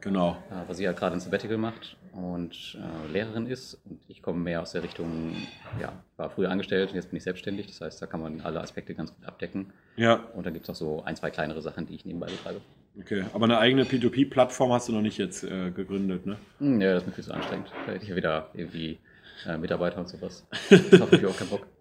Genau. 0.00 0.36
äh, 0.48 0.68
was 0.68 0.76
sie 0.76 0.84
ja 0.84 0.92
gerade 0.92 1.16
ein 1.16 1.20
Sabbatical 1.20 1.58
macht 1.58 1.96
und 2.12 2.78
äh, 2.80 3.12
Lehrerin 3.12 3.48
ist. 3.48 3.80
Und 3.84 4.00
ich 4.06 4.22
komme 4.22 4.38
mehr 4.38 4.62
aus 4.62 4.70
der 4.70 4.84
Richtung, 4.84 5.34
ja, 5.80 5.92
war 6.18 6.30
früher 6.30 6.52
angestellt 6.52 6.90
und 6.90 6.94
jetzt 6.94 7.10
bin 7.10 7.16
ich 7.16 7.24
selbstständig. 7.24 7.66
Das 7.66 7.80
heißt, 7.80 8.00
da 8.00 8.06
kann 8.06 8.20
man 8.20 8.42
alle 8.42 8.60
Aspekte 8.60 8.94
ganz 8.94 9.12
gut 9.12 9.26
abdecken. 9.26 9.72
Ja. 9.96 10.22
Und 10.34 10.46
dann 10.46 10.52
gibt 10.52 10.66
es 10.66 10.68
noch 10.68 10.76
so 10.76 11.02
ein, 11.02 11.16
zwei 11.16 11.30
kleinere 11.30 11.62
Sachen, 11.62 11.86
die 11.86 11.96
ich 11.96 12.04
nebenbei 12.04 12.26
betreibe. 12.26 12.60
Okay. 12.98 13.24
Aber 13.32 13.44
eine 13.44 13.58
eigene 13.58 13.84
P2P-Plattform 13.84 14.72
hast 14.72 14.88
du 14.88 14.92
noch 14.92 15.00
nicht 15.02 15.16
jetzt 15.18 15.44
äh, 15.44 15.70
gegründet, 15.70 16.26
ne? 16.26 16.36
Hm, 16.58 16.80
ja, 16.80 16.92
das 16.94 17.02
ist 17.02 17.06
mir 17.08 17.14
viel 17.14 17.24
zu 17.24 17.32
anstrengend. 17.34 17.68
Da 17.86 17.92
hätte 17.92 18.02
ich 18.02 18.10
ja 18.10 18.16
wieder 18.16 18.50
irgendwie 18.52 18.98
äh, 19.46 19.56
Mitarbeiter 19.56 19.98
und 19.98 20.08
sowas. 20.08 20.46
Das 20.70 21.00
habe 21.00 21.16
ich 21.16 21.24
auch 21.26 21.36
keinen 21.36 21.50
Bock. 21.50 21.66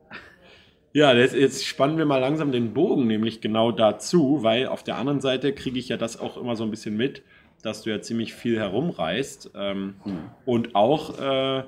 Ja, 0.92 1.14
jetzt, 1.14 1.36
jetzt 1.36 1.68
spannen 1.68 2.00
wir 2.00 2.06
mal 2.08 2.18
langsam 2.18 2.52
den 2.52 2.74
Bogen, 2.74 3.06
nämlich 3.06 3.42
genau 3.42 3.72
dazu, 3.72 4.42
weil 4.42 4.66
auf 4.66 4.82
der 4.82 4.96
anderen 4.98 5.22
Seite 5.22 5.54
kriege 5.54 5.78
ich 5.78 5.88
ja 5.88 5.98
das 5.98 6.20
auch 6.20 6.36
immer 6.36 6.56
so 6.56 6.64
ein 6.64 6.72
bisschen 6.72 6.98
mit, 6.98 7.22
dass 7.62 7.84
du 7.84 7.92
ja 7.92 8.02
ziemlich 8.02 8.34
viel 8.34 8.58
herumreist 8.58 9.52
ähm, 9.54 9.94
Hm. 10.04 10.18
und 10.46 10.74
auch 10.74 11.20
äh, 11.20 11.64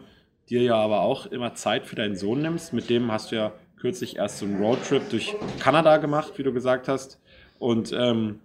dir 0.50 0.62
ja 0.64 0.74
aber 0.76 1.02
auch 1.02 1.28
immer 1.28 1.54
Zeit 1.54 1.86
für 1.86 1.96
deinen 1.96 2.16
Sohn 2.16 2.42
nimmst. 2.42 2.74
Mit 2.74 2.90
dem 2.90 3.12
hast 3.12 3.32
du 3.32 3.36
ja 3.36 3.52
kürzlich 3.78 4.16
erst 4.16 4.40
so 4.40 4.46
einen 4.48 4.58
Roadtrip 4.60 5.08
durch 5.12 5.36
Kanada 5.60 5.98
gemacht, 5.98 6.34
wie 6.38 6.44
du 6.44 6.52
gesagt 6.52 6.88
hast. 6.88 7.20
Und, 7.60 7.94
ähm, 7.96 8.40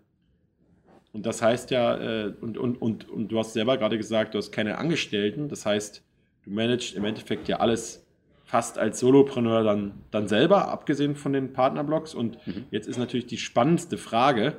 und 1.17 1.25
das 1.25 1.41
heißt 1.41 1.71
ja, 1.71 1.97
äh, 1.97 2.35
und, 2.43 2.59
und, 2.59 2.77
und, 2.77 3.09
und 3.09 3.29
du 3.29 3.39
hast 3.39 3.55
selber 3.55 3.79
gerade 3.79 3.97
gesagt, 3.97 4.35
du 4.35 4.39
hast 4.39 4.53
keine 4.53 4.77
Angestellten. 4.77 5.49
Das 5.49 5.65
heißt, 5.65 6.05
du 6.45 6.51
managst 6.51 6.95
im 6.95 7.07
Endeffekt 7.07 7.49
ja 7.49 7.57
alles 7.57 8.07
fast 8.45 8.79
als 8.79 9.01
Solopreneur 9.01 9.65
dann, 9.65 9.95
dann 10.11 10.29
selber, 10.29 10.69
abgesehen 10.69 11.17
von 11.17 11.33
den 11.33 11.55
Partnerblogs. 11.55 12.15
Und 12.15 12.37
Mhm. 12.47 12.67
jetzt 12.71 12.87
ist 12.87 12.99
natürlich 12.99 13.27
die 13.27 13.39
spannendste 13.39 13.97
Frage, 13.97 14.59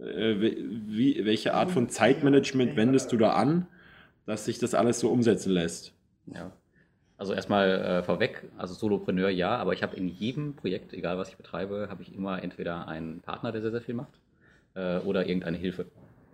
äh, 0.00 0.34
wie, 0.40 1.24
welche 1.24 1.54
Art 1.54 1.70
von 1.70 1.88
Zeitmanagement 1.88 2.74
wendest 2.74 3.12
du 3.12 3.16
da 3.16 3.34
an, 3.34 3.68
dass 4.26 4.44
sich 4.44 4.58
das 4.58 4.74
alles 4.74 4.98
so 4.98 5.08
umsetzen 5.10 5.52
lässt? 5.52 5.94
Ja. 6.34 6.50
Also 7.16 7.32
erstmal 7.32 7.70
äh, 7.70 8.02
vorweg, 8.02 8.42
also 8.58 8.74
Solopreneur 8.74 9.28
ja, 9.30 9.56
aber 9.56 9.72
ich 9.72 9.84
habe 9.84 9.94
in 9.94 10.08
jedem 10.08 10.56
Projekt, 10.56 10.92
egal 10.92 11.16
was 11.16 11.28
ich 11.28 11.36
betreibe, 11.36 11.86
habe 11.88 12.02
ich 12.02 12.12
immer 12.12 12.42
entweder 12.42 12.88
einen 12.88 13.20
Partner, 13.20 13.52
der 13.52 13.62
sehr, 13.62 13.70
sehr 13.70 13.82
viel 13.82 13.94
macht, 13.94 14.18
äh, 14.76 14.98
oder 14.98 15.26
irgendeine 15.26 15.56
Hilfe. 15.56 15.86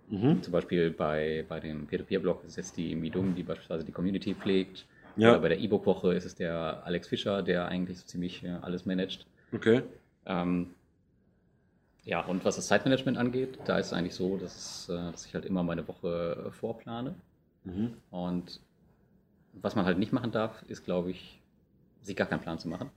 Mhm. 0.09 0.43
Zum 0.43 0.51
Beispiel 0.51 0.91
bei, 0.91 1.45
bei 1.47 1.59
dem 1.59 1.87
Peer-to-Peer-Blog 1.87 2.43
ist 2.45 2.57
jetzt 2.57 2.77
die 2.77 2.93
Midung, 2.95 3.33
die 3.35 3.43
beispielsweise 3.43 3.83
die 3.85 3.91
Community 3.91 4.35
pflegt. 4.35 4.85
Ja. 5.15 5.31
Oder 5.31 5.39
bei 5.39 5.49
der 5.49 5.59
E-Book-Woche 5.59 6.13
ist 6.13 6.25
es 6.25 6.35
der 6.35 6.83
Alex 6.85 7.07
Fischer, 7.07 7.41
der 7.41 7.67
eigentlich 7.67 7.99
so 7.99 8.05
ziemlich 8.05 8.43
äh, 8.43 8.49
alles 8.61 8.85
managt. 8.85 9.25
Okay. 9.53 9.81
Ähm, 10.25 10.71
ja, 12.03 12.21
und 12.21 12.43
was 12.43 12.57
das 12.57 12.67
Zeitmanagement 12.67 13.17
angeht, 13.17 13.59
da 13.65 13.77
ist 13.79 13.87
es 13.87 13.93
eigentlich 13.93 14.15
so, 14.15 14.37
dass, 14.37 14.89
äh, 14.89 15.11
dass 15.11 15.25
ich 15.25 15.33
halt 15.33 15.45
immer 15.45 15.63
meine 15.63 15.87
Woche 15.87 16.45
äh, 16.47 16.51
vorplane. 16.51 17.15
Mhm. 17.63 17.93
Und 18.11 18.59
was 19.53 19.75
man 19.75 19.85
halt 19.85 19.99
nicht 19.99 20.11
machen 20.11 20.31
darf, 20.31 20.63
ist, 20.67 20.83
glaube 20.83 21.11
ich, 21.11 21.39
sich 22.01 22.15
gar 22.15 22.27
keinen 22.27 22.41
Plan 22.41 22.59
zu 22.59 22.67
machen 22.67 22.89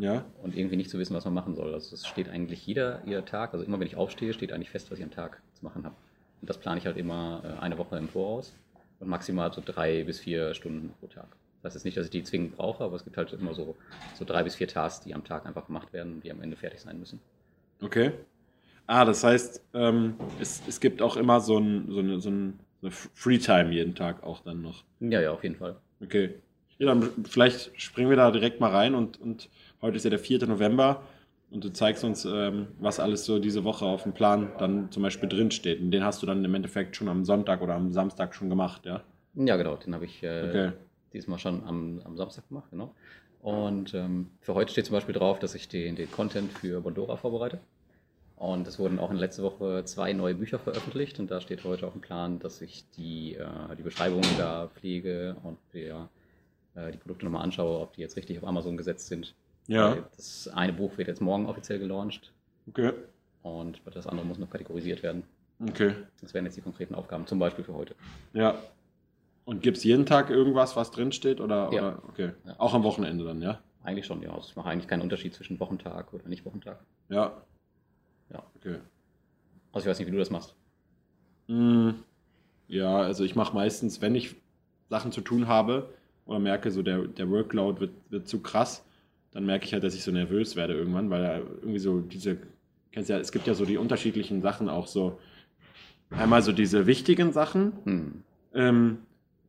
Ja. 0.00 0.24
und 0.42 0.56
irgendwie 0.56 0.76
nicht 0.76 0.88
zu 0.88 0.98
wissen, 0.98 1.14
was 1.14 1.26
man 1.26 1.34
machen 1.34 1.54
soll. 1.54 1.74
Also 1.74 1.94
es 1.94 2.06
steht 2.06 2.28
eigentlich 2.30 2.66
jeder, 2.66 3.02
jeder 3.04 3.24
Tag, 3.24 3.52
also 3.52 3.64
immer 3.64 3.78
wenn 3.78 3.86
ich 3.86 3.96
aufstehe, 3.96 4.32
steht 4.32 4.52
eigentlich 4.52 4.70
fest, 4.70 4.90
was 4.90 4.98
ich 4.98 5.04
am 5.04 5.10
Tag 5.10 5.42
zu 5.54 5.64
machen 5.64 5.84
habe. 5.84 5.94
Und 6.40 6.48
das 6.48 6.58
plane 6.58 6.78
ich 6.78 6.86
halt 6.86 6.96
immer 6.96 7.42
äh, 7.44 7.60
eine 7.60 7.76
Woche 7.76 7.98
im 7.98 8.08
Voraus 8.08 8.56
und 8.98 9.08
maximal 9.08 9.52
so 9.52 9.62
drei 9.64 10.04
bis 10.04 10.18
vier 10.18 10.54
Stunden 10.54 10.94
pro 11.00 11.06
Tag. 11.06 11.28
Das 11.62 11.70
heißt 11.70 11.76
jetzt 11.76 11.84
nicht, 11.84 11.96
dass 11.98 12.06
ich 12.06 12.10
die 12.10 12.22
zwingend 12.22 12.56
brauche, 12.56 12.82
aber 12.82 12.96
es 12.96 13.04
gibt 13.04 13.18
halt 13.18 13.32
immer 13.34 13.52
so, 13.54 13.76
so 14.14 14.24
drei 14.24 14.42
bis 14.42 14.54
vier 14.54 14.68
Tasks, 14.68 15.04
die 15.04 15.14
am 15.14 15.24
Tag 15.24 15.44
einfach 15.44 15.66
gemacht 15.66 15.92
werden, 15.92 16.22
die 16.22 16.30
am 16.30 16.40
Ende 16.40 16.56
fertig 16.56 16.80
sein 16.80 16.98
müssen. 16.98 17.20
Okay. 17.82 18.12
Ah, 18.86 19.04
das 19.04 19.22
heißt, 19.22 19.62
ähm, 19.74 20.14
es, 20.40 20.62
es 20.66 20.80
gibt 20.80 21.02
auch 21.02 21.16
immer 21.16 21.40
so, 21.40 21.58
ein, 21.58 21.90
so 21.90 21.98
eine, 21.98 22.20
so 22.20 22.30
ein, 22.30 22.58
eine 22.80 22.90
Freetime 22.90 23.70
jeden 23.72 23.94
Tag 23.94 24.22
auch 24.22 24.40
dann 24.40 24.62
noch. 24.62 24.82
Ja, 25.00 25.20
ja, 25.20 25.30
auf 25.32 25.42
jeden 25.42 25.56
Fall. 25.56 25.76
Okay. 26.02 26.34
Ja, 26.78 26.86
dann 26.86 27.10
vielleicht 27.26 27.78
springen 27.80 28.08
wir 28.08 28.16
da 28.16 28.30
direkt 28.30 28.58
mal 28.58 28.70
rein 28.70 28.94
und, 28.94 29.20
und 29.20 29.50
heute 29.82 29.96
ist 29.96 30.04
ja 30.04 30.10
der 30.10 30.18
4. 30.18 30.46
November 30.46 31.02
und 31.50 31.64
du 31.64 31.70
zeigst 31.72 32.04
uns, 32.04 32.24
ähm, 32.24 32.68
was 32.78 33.00
alles 33.00 33.24
so 33.24 33.38
diese 33.38 33.64
Woche 33.64 33.84
auf 33.84 34.04
dem 34.04 34.12
Plan 34.12 34.52
dann 34.58 34.90
zum 34.92 35.02
Beispiel 35.02 35.28
drinsteht. 35.28 35.80
Und 35.80 35.90
den 35.90 36.04
hast 36.04 36.22
du 36.22 36.26
dann 36.26 36.44
im 36.44 36.54
Endeffekt 36.54 36.96
schon 36.96 37.08
am 37.08 37.24
Sonntag 37.24 37.60
oder 37.62 37.74
am 37.74 37.92
Samstag 37.92 38.34
schon 38.34 38.48
gemacht, 38.48 38.86
ja? 38.86 39.02
Ja, 39.34 39.56
genau, 39.56 39.76
den 39.76 39.94
habe 39.94 40.04
ich 40.04 40.22
äh, 40.22 40.42
Okay. 40.48 40.72
diesmal 41.12 41.38
schon 41.38 41.64
am, 41.64 42.00
am 42.04 42.16
Samstag 42.16 42.48
gemacht, 42.48 42.70
genau. 42.70 42.94
Und 43.40 43.94
ähm, 43.94 44.30
für 44.40 44.54
heute 44.54 44.72
steht 44.72 44.86
zum 44.86 44.94
Beispiel 44.94 45.14
drauf, 45.14 45.38
dass 45.38 45.54
ich 45.54 45.68
den, 45.68 45.96
den 45.96 46.10
Content 46.10 46.52
für 46.52 46.80
Bondora 46.80 47.16
vorbereite. 47.16 47.60
Und 48.36 48.66
es 48.66 48.78
wurden 48.78 48.98
auch 48.98 49.10
in 49.10 49.16
letzter 49.18 49.42
Woche 49.42 49.84
zwei 49.84 50.12
neue 50.14 50.34
Bücher 50.34 50.58
veröffentlicht 50.58 51.20
und 51.20 51.30
da 51.30 51.40
steht 51.40 51.64
heute 51.64 51.86
auch 51.86 51.94
ein 51.94 52.00
Plan, 52.00 52.38
dass 52.38 52.62
ich 52.62 52.88
die, 52.96 53.34
äh, 53.36 53.76
die 53.78 53.82
Beschreibungen 53.82 54.36
da 54.36 54.68
pflege 54.68 55.36
und 55.42 55.58
der, 55.74 56.08
äh, 56.74 56.90
die 56.92 56.98
Produkte 56.98 57.24
nochmal 57.26 57.42
anschaue, 57.42 57.80
ob 57.80 57.94
die 57.94 58.00
jetzt 58.02 58.16
richtig 58.16 58.38
auf 58.38 58.44
Amazon 58.46 58.76
gesetzt 58.76 59.08
sind. 59.08 59.34
Ja. 59.70 59.96
Das 60.16 60.48
eine 60.48 60.72
Buch 60.72 60.98
wird 60.98 61.08
jetzt 61.08 61.20
morgen 61.20 61.46
offiziell 61.46 61.78
gelauncht 61.78 62.32
Okay. 62.68 62.92
und 63.42 63.80
das 63.94 64.06
andere 64.06 64.26
muss 64.26 64.38
noch 64.38 64.50
kategorisiert 64.50 65.02
werden. 65.02 65.22
Okay. 65.62 65.94
Das 66.20 66.34
wären 66.34 66.44
jetzt 66.44 66.56
die 66.56 66.60
konkreten 66.60 66.94
Aufgaben, 66.94 67.26
zum 67.26 67.38
Beispiel 67.38 67.64
für 67.64 67.74
heute. 67.74 67.94
Ja. 68.32 68.58
Und 69.44 69.62
gibt 69.62 69.76
es 69.78 69.84
jeden 69.84 70.06
Tag 70.06 70.30
irgendwas, 70.30 70.74
was 70.76 70.90
drinsteht? 70.90 71.40
Oder, 71.40 71.70
Ja. 71.72 71.80
oder 71.80 72.02
okay. 72.08 72.30
Ja. 72.44 72.54
Auch 72.58 72.74
am 72.74 72.82
Wochenende 72.82 73.24
dann, 73.24 73.42
ja? 73.42 73.60
Eigentlich 73.82 74.06
schon, 74.06 74.22
ja. 74.22 74.32
Also 74.34 74.48
ich 74.48 74.56
mache 74.56 74.68
eigentlich 74.68 74.88
keinen 74.88 75.02
Unterschied 75.02 75.34
zwischen 75.34 75.58
Wochentag 75.60 76.12
oder 76.12 76.26
nicht 76.28 76.44
Wochentag. 76.44 76.80
Ja. 77.08 77.40
Ja. 78.32 78.42
Okay. 78.56 78.76
Also 79.72 79.86
ich 79.86 79.90
weiß 79.90 79.98
nicht, 79.98 80.08
wie 80.08 80.12
du 80.12 80.18
das 80.18 80.30
machst. 80.30 80.54
Mm, 81.48 81.90
Ja, 82.68 82.96
also 82.98 83.24
ich 83.24 83.34
mache 83.36 83.54
meistens, 83.54 84.00
wenn 84.00 84.14
ich 84.14 84.36
Sachen 84.88 85.10
zu 85.12 85.20
tun 85.20 85.46
habe 85.48 85.92
oder 86.26 86.38
merke, 86.38 86.70
so 86.70 86.82
der, 86.82 87.06
der 87.06 87.28
Workload 87.30 87.80
wird, 87.80 87.92
wird 88.10 88.28
zu 88.28 88.40
krass, 88.40 88.84
dann 89.32 89.46
merke 89.46 89.64
ich 89.64 89.72
halt, 89.72 89.84
dass 89.84 89.94
ich 89.94 90.02
so 90.02 90.10
nervös 90.10 90.56
werde 90.56 90.74
irgendwann, 90.74 91.10
weil 91.10 91.22
da 91.22 91.36
irgendwie 91.38 91.78
so 91.78 92.00
diese, 92.00 92.38
kennst 92.92 93.10
ja, 93.10 93.18
es 93.18 93.32
gibt 93.32 93.46
ja 93.46 93.54
so 93.54 93.64
die 93.64 93.76
unterschiedlichen 93.76 94.42
Sachen 94.42 94.68
auch 94.68 94.86
so. 94.86 95.18
Einmal 96.10 96.42
so 96.42 96.50
diese 96.50 96.86
wichtigen 96.86 97.32
Sachen, 97.32 97.72
Hm. 97.84 98.12
ähm, 98.54 98.98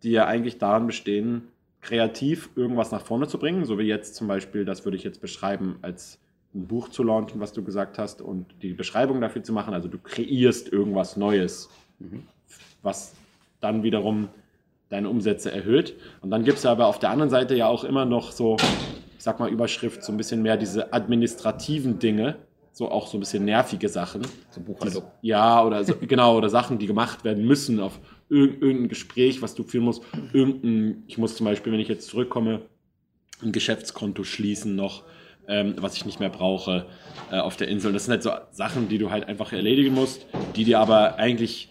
die 0.03 0.11
ja 0.11 0.27
eigentlich 0.27 0.59
daran 0.59 0.85
bestehen, 0.85 1.43
kreativ 1.81 2.50
irgendwas 2.55 2.91
nach 2.91 3.01
vorne 3.01 3.27
zu 3.27 3.39
bringen, 3.39 3.65
so 3.65 3.79
wie 3.79 3.83
jetzt 3.83 4.13
zum 4.15 4.27
Beispiel, 4.27 4.65
das 4.65 4.85
würde 4.85 4.97
ich 4.97 5.03
jetzt 5.03 5.21
beschreiben, 5.21 5.77
als 5.81 6.19
ein 6.53 6.67
Buch 6.67 6.89
zu 6.89 7.01
launchen, 7.03 7.39
was 7.39 7.53
du 7.53 7.63
gesagt 7.63 7.97
hast, 7.97 8.21
und 8.21 8.45
die 8.61 8.73
Beschreibung 8.73 9.21
dafür 9.21 9.41
zu 9.41 9.53
machen. 9.53 9.73
Also 9.73 9.88
du 9.88 9.97
kreierst 9.97 10.71
irgendwas 10.71 11.17
Neues, 11.17 11.69
Mhm. 11.97 12.23
was 12.83 13.15
dann 13.59 13.81
wiederum 13.83 14.27
deine 14.89 15.09
Umsätze 15.09 15.51
erhöht. 15.51 15.95
Und 16.21 16.29
dann 16.29 16.43
gibt 16.43 16.57
es 16.59 16.65
aber 16.65 16.85
auf 16.88 17.00
der 17.00 17.09
anderen 17.09 17.29
Seite 17.29 17.55
ja 17.55 17.67
auch 17.67 17.83
immer 17.83 18.05
noch 18.05 18.31
so, 18.31 18.57
ich 19.21 19.25
sag 19.25 19.39
mal 19.39 19.51
Überschrift, 19.51 20.03
so 20.03 20.11
ein 20.11 20.17
bisschen 20.17 20.41
mehr 20.41 20.57
diese 20.57 20.93
administrativen 20.93 21.99
Dinge, 21.99 22.37
so 22.71 22.89
auch 22.89 23.05
so 23.05 23.17
ein 23.17 23.19
bisschen 23.19 23.45
nervige 23.45 23.87
Sachen. 23.87 24.23
So 24.49 24.61
Buchhaltung. 24.61 25.03
Ja, 25.21 25.63
oder 25.63 25.83
so, 25.83 25.93
genau, 26.01 26.37
oder 26.37 26.49
Sachen, 26.49 26.79
die 26.79 26.87
gemacht 26.87 27.23
werden 27.23 27.45
müssen 27.45 27.79
auf 27.79 27.99
irgendein 28.29 28.89
Gespräch, 28.89 29.43
was 29.43 29.53
du 29.53 29.61
führen 29.61 29.83
musst, 29.83 30.01
irgendein, 30.33 31.03
ich 31.05 31.19
muss 31.19 31.35
zum 31.35 31.45
Beispiel, 31.45 31.71
wenn 31.71 31.79
ich 31.79 31.87
jetzt 31.87 32.07
zurückkomme, 32.07 32.63
ein 33.43 33.51
Geschäftskonto 33.51 34.23
schließen 34.23 34.75
noch, 34.75 35.03
ähm, 35.47 35.75
was 35.77 35.95
ich 35.95 36.07
nicht 36.07 36.19
mehr 36.19 36.31
brauche 36.31 36.87
äh, 37.31 37.37
auf 37.37 37.57
der 37.57 37.67
Insel. 37.67 37.93
Das 37.93 38.05
sind 38.05 38.13
halt 38.13 38.23
so 38.23 38.31
Sachen, 38.49 38.89
die 38.89 38.97
du 38.97 39.11
halt 39.11 39.27
einfach 39.27 39.53
erledigen 39.53 39.93
musst, 39.93 40.25
die 40.55 40.63
dir 40.63 40.79
aber 40.79 41.19
eigentlich 41.19 41.69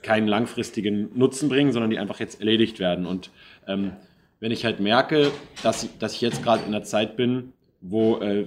keinen 0.00 0.28
langfristigen 0.28 1.10
Nutzen 1.14 1.50
bringen, 1.50 1.72
sondern 1.72 1.90
die 1.90 1.98
einfach 1.98 2.20
jetzt 2.20 2.40
erledigt 2.40 2.78
werden. 2.78 3.04
Und 3.04 3.30
ähm, 3.66 3.92
wenn 4.40 4.52
ich 4.52 4.64
halt 4.64 4.80
merke, 4.80 5.30
dass 5.62 5.84
ich, 5.84 5.98
dass 5.98 6.14
ich 6.14 6.20
jetzt 6.20 6.42
gerade 6.42 6.64
in 6.64 6.72
der 6.72 6.82
Zeit 6.82 7.16
bin, 7.16 7.52
wo, 7.80 8.18
äh, 8.18 8.46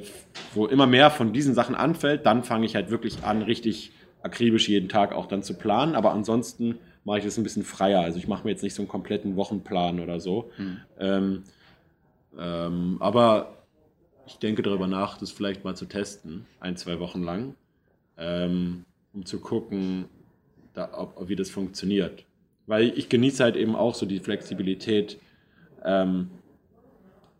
wo 0.53 0.67
immer 0.67 0.87
mehr 0.87 1.09
von 1.09 1.33
diesen 1.33 1.53
Sachen 1.53 1.75
anfällt, 1.75 2.25
dann 2.25 2.43
fange 2.43 2.65
ich 2.65 2.75
halt 2.75 2.89
wirklich 2.89 3.23
an, 3.23 3.41
richtig 3.41 3.91
akribisch 4.21 4.69
jeden 4.69 4.89
Tag 4.89 5.13
auch 5.13 5.27
dann 5.27 5.43
zu 5.43 5.53
planen. 5.55 5.95
Aber 5.95 6.11
ansonsten 6.11 6.79
mache 7.03 7.19
ich 7.19 7.25
das 7.25 7.37
ein 7.37 7.43
bisschen 7.43 7.63
freier. 7.63 8.01
Also 8.01 8.17
ich 8.17 8.27
mache 8.27 8.43
mir 8.43 8.51
jetzt 8.51 8.63
nicht 8.63 8.73
so 8.73 8.81
einen 8.81 8.89
kompletten 8.89 9.35
Wochenplan 9.35 9.99
oder 9.99 10.19
so. 10.19 10.51
Mhm. 10.57 10.77
Ähm, 10.99 11.43
ähm, 12.37 12.97
aber 12.99 13.57
ich 14.25 14.37
denke 14.37 14.61
darüber 14.61 14.87
nach, 14.87 15.17
das 15.17 15.31
vielleicht 15.31 15.63
mal 15.63 15.75
zu 15.75 15.85
testen, 15.85 16.45
ein, 16.59 16.77
zwei 16.77 16.99
Wochen 16.99 17.23
lang, 17.23 17.55
ähm, 18.17 18.85
um 19.13 19.25
zu 19.25 19.39
gucken, 19.39 20.05
da, 20.73 20.89
ob, 20.93 21.19
ob, 21.19 21.27
wie 21.27 21.35
das 21.35 21.49
funktioniert. 21.49 22.25
Weil 22.65 22.97
ich 22.97 23.09
genieße 23.09 23.43
halt 23.43 23.57
eben 23.57 23.75
auch 23.75 23.93
so 23.93 24.05
die 24.05 24.19
Flexibilität, 24.19 25.19
ähm, 25.83 26.29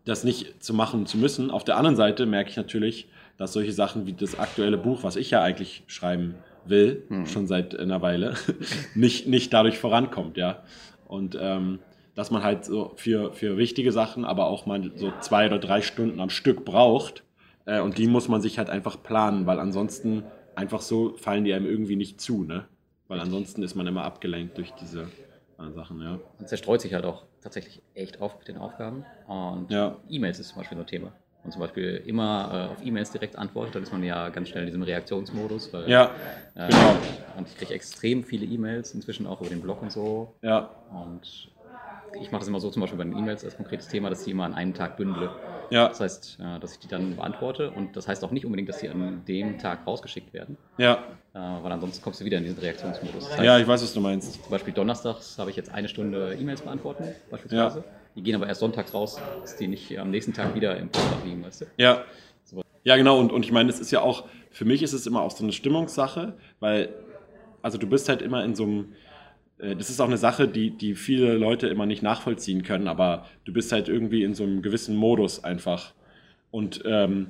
das 0.04 0.24
nicht 0.24 0.62
zu 0.62 0.74
machen 0.74 1.06
zu 1.06 1.16
müssen. 1.18 1.50
Auf 1.50 1.64
der 1.64 1.76
anderen 1.76 1.96
Seite 1.96 2.26
merke 2.26 2.50
ich 2.50 2.56
natürlich, 2.56 3.08
dass 3.36 3.52
solche 3.52 3.72
Sachen 3.72 4.06
wie 4.06 4.12
das 4.12 4.38
aktuelle 4.38 4.78
Buch, 4.78 5.02
was 5.02 5.16
ich 5.16 5.30
ja 5.30 5.42
eigentlich 5.42 5.82
schreiben 5.86 6.34
will, 6.66 7.04
hm. 7.08 7.26
schon 7.26 7.46
seit 7.46 7.78
einer 7.78 8.02
Weile, 8.02 8.34
nicht, 8.94 9.26
nicht 9.26 9.52
dadurch 9.52 9.78
vorankommt, 9.78 10.36
ja. 10.36 10.62
Und 11.06 11.36
ähm, 11.40 11.80
dass 12.14 12.30
man 12.30 12.42
halt 12.42 12.64
so 12.64 12.92
für, 12.96 13.32
für 13.32 13.56
wichtige 13.56 13.92
Sachen, 13.92 14.24
aber 14.24 14.46
auch 14.46 14.66
mal 14.66 14.92
so 14.96 15.12
zwei 15.20 15.46
oder 15.46 15.58
drei 15.58 15.82
Stunden 15.82 16.20
am 16.20 16.30
Stück 16.30 16.64
braucht. 16.64 17.24
Äh, 17.66 17.80
und 17.80 17.98
die 17.98 18.06
muss 18.06 18.28
man 18.28 18.40
sich 18.40 18.58
halt 18.58 18.70
einfach 18.70 19.02
planen, 19.02 19.46
weil 19.46 19.58
ansonsten 19.58 20.22
einfach 20.54 20.80
so 20.80 21.14
fallen 21.16 21.44
die 21.44 21.52
einem 21.52 21.66
irgendwie 21.66 21.96
nicht 21.96 22.20
zu, 22.20 22.44
ne? 22.44 22.66
Weil 23.08 23.20
ansonsten 23.20 23.62
ist 23.62 23.74
man 23.74 23.86
immer 23.86 24.04
abgelenkt 24.04 24.56
durch 24.56 24.70
diese 24.72 25.08
Sachen, 25.74 26.00
ja. 26.00 26.18
Man 26.38 26.46
zerstreut 26.46 26.80
sich 26.80 26.94
halt 26.94 27.04
auch 27.04 27.24
tatsächlich 27.42 27.82
echt 27.94 28.20
auf 28.20 28.38
mit 28.38 28.48
den 28.48 28.58
Aufgaben. 28.58 29.04
Und 29.26 29.70
ja. 29.70 29.96
E-Mails 30.08 30.38
ist 30.38 30.48
zum 30.48 30.58
Beispiel 30.58 30.76
so 30.76 30.82
ein 30.82 30.86
Thema. 30.86 31.12
Und 31.44 31.52
zum 31.52 31.60
Beispiel 31.60 32.02
immer 32.06 32.70
äh, 32.70 32.72
auf 32.72 32.86
E-Mails 32.86 33.10
direkt 33.10 33.36
antwortet, 33.36 33.74
dann 33.74 33.82
ist 33.82 33.92
man 33.92 34.02
ja 34.02 34.30
ganz 34.30 34.48
schnell 34.48 34.62
in 34.62 34.68
diesem 34.68 34.82
Reaktionsmodus. 34.82 35.72
Weil, 35.74 35.90
ja, 35.90 36.10
äh, 36.54 36.68
genau. 36.68 36.96
Und 37.36 37.48
ich 37.48 37.56
kriege 37.56 37.74
extrem 37.74 38.24
viele 38.24 38.46
E-Mails 38.46 38.94
inzwischen 38.94 39.26
auch 39.26 39.40
über 39.40 39.50
den 39.50 39.60
Blog 39.60 39.82
und 39.82 39.92
so. 39.92 40.34
Ja. 40.40 40.70
Und 40.90 41.50
ich 42.20 42.30
mache 42.30 42.40
das 42.40 42.48
immer 42.48 42.60
so, 42.60 42.70
zum 42.70 42.80
Beispiel 42.80 42.98
bei 42.98 43.04
den 43.04 43.16
E-Mails 43.16 43.44
als 43.44 43.56
konkretes 43.56 43.88
Thema, 43.88 44.10
dass 44.10 44.20
ich 44.20 44.24
die 44.26 44.30
immer 44.32 44.44
an 44.44 44.54
einem 44.54 44.74
Tag 44.74 44.96
bündle. 44.96 45.30
Ja. 45.70 45.88
Das 45.88 46.00
heißt, 46.00 46.38
äh, 46.40 46.60
dass 46.60 46.72
ich 46.72 46.78
die 46.78 46.88
dann 46.88 47.16
beantworte 47.16 47.70
und 47.70 47.96
das 47.96 48.08
heißt 48.08 48.24
auch 48.24 48.30
nicht 48.30 48.44
unbedingt, 48.44 48.68
dass 48.68 48.80
sie 48.80 48.88
an 48.88 49.22
dem 49.26 49.58
Tag 49.58 49.86
rausgeschickt 49.86 50.32
werden. 50.32 50.56
Ja. 50.78 51.04
Äh, 51.34 51.38
weil 51.38 51.72
ansonsten 51.72 52.02
kommst 52.02 52.20
du 52.20 52.24
wieder 52.24 52.38
in 52.38 52.44
diesen 52.44 52.58
Reaktionsmodus. 52.58 53.24
Das 53.24 53.32
heißt, 53.32 53.44
ja, 53.44 53.58
ich 53.58 53.66
weiß, 53.66 53.82
was 53.82 53.92
du 53.94 54.00
meinst. 54.00 54.42
Zum 54.42 54.50
Beispiel 54.50 54.74
donnerstags 54.74 55.38
habe 55.38 55.50
ich 55.50 55.56
jetzt 55.56 55.72
eine 55.72 55.88
Stunde 55.88 56.36
E-Mails 56.38 56.62
beantworten, 56.62 57.04
beispielsweise. 57.30 57.78
Ja. 57.78 57.84
Die 58.16 58.22
gehen 58.22 58.36
aber 58.36 58.46
erst 58.46 58.60
sonntags 58.60 58.94
raus, 58.94 59.20
dass 59.40 59.56
die 59.56 59.66
nicht 59.66 59.98
am 59.98 60.10
nächsten 60.10 60.32
Tag 60.32 60.54
wieder 60.54 60.76
im 60.76 60.88
Postfach 60.88 61.24
liegen, 61.24 61.44
weißt 61.44 61.62
du? 61.62 61.66
Ja. 61.76 62.04
Ja, 62.84 62.96
genau. 62.96 63.18
Und, 63.18 63.32
und 63.32 63.44
ich 63.44 63.50
meine, 63.50 63.70
es 63.70 63.80
ist 63.80 63.90
ja 63.90 64.02
auch, 64.02 64.24
für 64.50 64.66
mich 64.66 64.82
ist 64.82 64.92
es 64.92 65.06
immer 65.06 65.22
auch 65.22 65.30
so 65.30 65.42
eine 65.42 65.52
Stimmungssache, 65.52 66.34
weil, 66.60 66.90
also 67.62 67.78
du 67.78 67.86
bist 67.86 68.08
halt 68.10 68.20
immer 68.22 68.44
in 68.44 68.54
so 68.54 68.64
einem, 68.64 68.92
das 69.58 69.90
ist 69.90 70.00
auch 70.00 70.08
eine 70.08 70.18
Sache, 70.18 70.48
die, 70.48 70.70
die 70.70 70.94
viele 70.94 71.34
Leute 71.34 71.68
immer 71.68 71.86
nicht 71.86 72.02
nachvollziehen 72.02 72.62
können, 72.62 72.88
aber 72.88 73.26
du 73.44 73.52
bist 73.52 73.72
halt 73.72 73.88
irgendwie 73.88 74.22
in 74.22 74.34
so 74.34 74.44
einem 74.44 74.62
gewissen 74.62 74.96
Modus 74.96 75.42
einfach. 75.44 75.92
Und 76.50 76.82
ähm, 76.86 77.28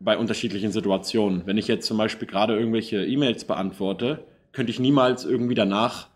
bei 0.00 0.16
unterschiedlichen 0.16 0.72
Situationen. 0.72 1.42
Wenn 1.46 1.58
ich 1.58 1.68
jetzt 1.68 1.86
zum 1.86 1.98
Beispiel 1.98 2.26
gerade 2.26 2.58
irgendwelche 2.58 3.04
E-Mails 3.04 3.44
beantworte, 3.44 4.24
könnte 4.52 4.70
ich 4.70 4.80
niemals 4.80 5.24
irgendwie 5.24 5.54
danach 5.54 6.08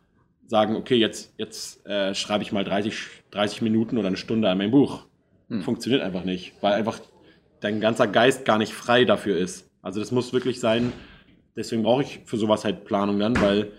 sagen, 0.47 0.75
okay, 0.77 0.97
jetzt, 0.97 1.35
jetzt 1.37 1.87
äh, 1.87 2.15
schreibe 2.15 2.43
ich 2.43 2.53
mal 2.53 2.65
30, 2.65 2.95
30 3.31 3.63
Minuten 3.63 3.99
oder 3.99 4.09
eine 4.09 4.17
Stunde 4.17 4.49
an 4.49 4.59
mein 4.59 4.71
Buch. 4.71 5.07
Hm. 5.49 5.63
Funktioniert 5.63 6.03
einfach 6.03 6.25
nicht, 6.25 6.55
weil 6.63 6.73
einfach 6.73 6.99
dein 7.61 7.81
ganzer 7.81 8.07
Geist 8.07 8.45
gar 8.45 8.59
nicht 8.59 8.73
frei 8.73 9.05
dafür 9.05 9.37
ist. 9.37 9.69
Also 9.83 10.01
das 10.01 10.11
muss 10.11 10.33
wirklich 10.33 10.61
sein, 10.61 10.93
deswegen 11.57 11.83
brauche 11.83 12.03
ich 12.03 12.21
für 12.25 12.39
sowas 12.39 12.65
halt 12.65 12.85
Planung 12.85 13.19
dann, 13.19 13.41
weil 13.41 13.71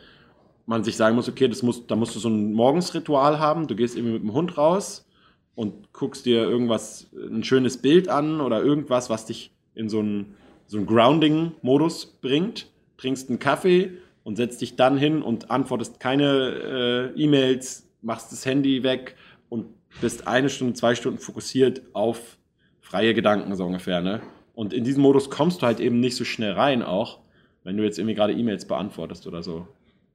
man 0.65 0.83
sich 0.83 0.97
sagen 0.97 1.15
muss, 1.15 1.29
okay, 1.29 1.47
das 1.47 1.63
muss, 1.63 1.85
da 1.87 1.95
musst 1.95 2.15
du 2.15 2.19
so 2.19 2.29
ein 2.29 2.53
Morgensritual 2.53 3.39
haben, 3.39 3.67
du 3.67 3.75
gehst 3.75 3.95
eben 3.95 4.13
mit 4.13 4.23
dem 4.23 4.33
Hund 4.33 4.57
raus 4.57 5.07
und 5.53 5.93
guckst 5.93 6.25
dir 6.25 6.43
irgendwas, 6.43 7.07
ein 7.13 7.43
schönes 7.43 7.77
Bild 7.77 8.09
an 8.09 8.41
oder 8.41 8.63
irgendwas, 8.63 9.09
was 9.09 9.25
dich 9.25 9.51
in 9.73 9.89
so 9.89 9.99
einen, 9.99 10.35
so 10.67 10.77
einen 10.77 10.85
Grounding-Modus 10.85 12.17
bringt, 12.21 12.67
trinkst 12.97 13.29
einen 13.29 13.39
Kaffee 13.39 13.91
und 14.23 14.37
setzt 14.37 14.61
dich 14.61 14.75
dann 14.75 14.97
hin 14.97 15.21
und 15.21 15.51
antwortest 15.51 15.99
keine 15.99 17.13
äh, 17.15 17.21
E-Mails, 17.21 17.87
machst 18.01 18.31
das 18.31 18.45
Handy 18.45 18.83
weg 18.83 19.15
und 19.49 19.67
bist 20.01 20.27
eine 20.27 20.49
Stunde, 20.49 20.73
zwei 20.73 20.95
Stunden 20.95 21.19
fokussiert 21.19 21.83
auf 21.93 22.37
freie 22.81 23.13
Gedanken, 23.13 23.55
so 23.55 23.65
ungefähr. 23.65 24.01
Ne? 24.01 24.21
Und 24.53 24.73
in 24.73 24.83
diesen 24.83 25.01
Modus 25.01 25.29
kommst 25.29 25.61
du 25.61 25.65
halt 25.67 25.79
eben 25.79 25.99
nicht 25.99 26.15
so 26.15 26.25
schnell 26.25 26.53
rein, 26.53 26.81
auch 26.81 27.19
wenn 27.63 27.77
du 27.77 27.83
jetzt 27.83 27.97
irgendwie 27.97 28.15
gerade 28.15 28.33
E-Mails 28.33 28.65
beantwortest 28.65 29.27
oder 29.27 29.43
so. 29.43 29.67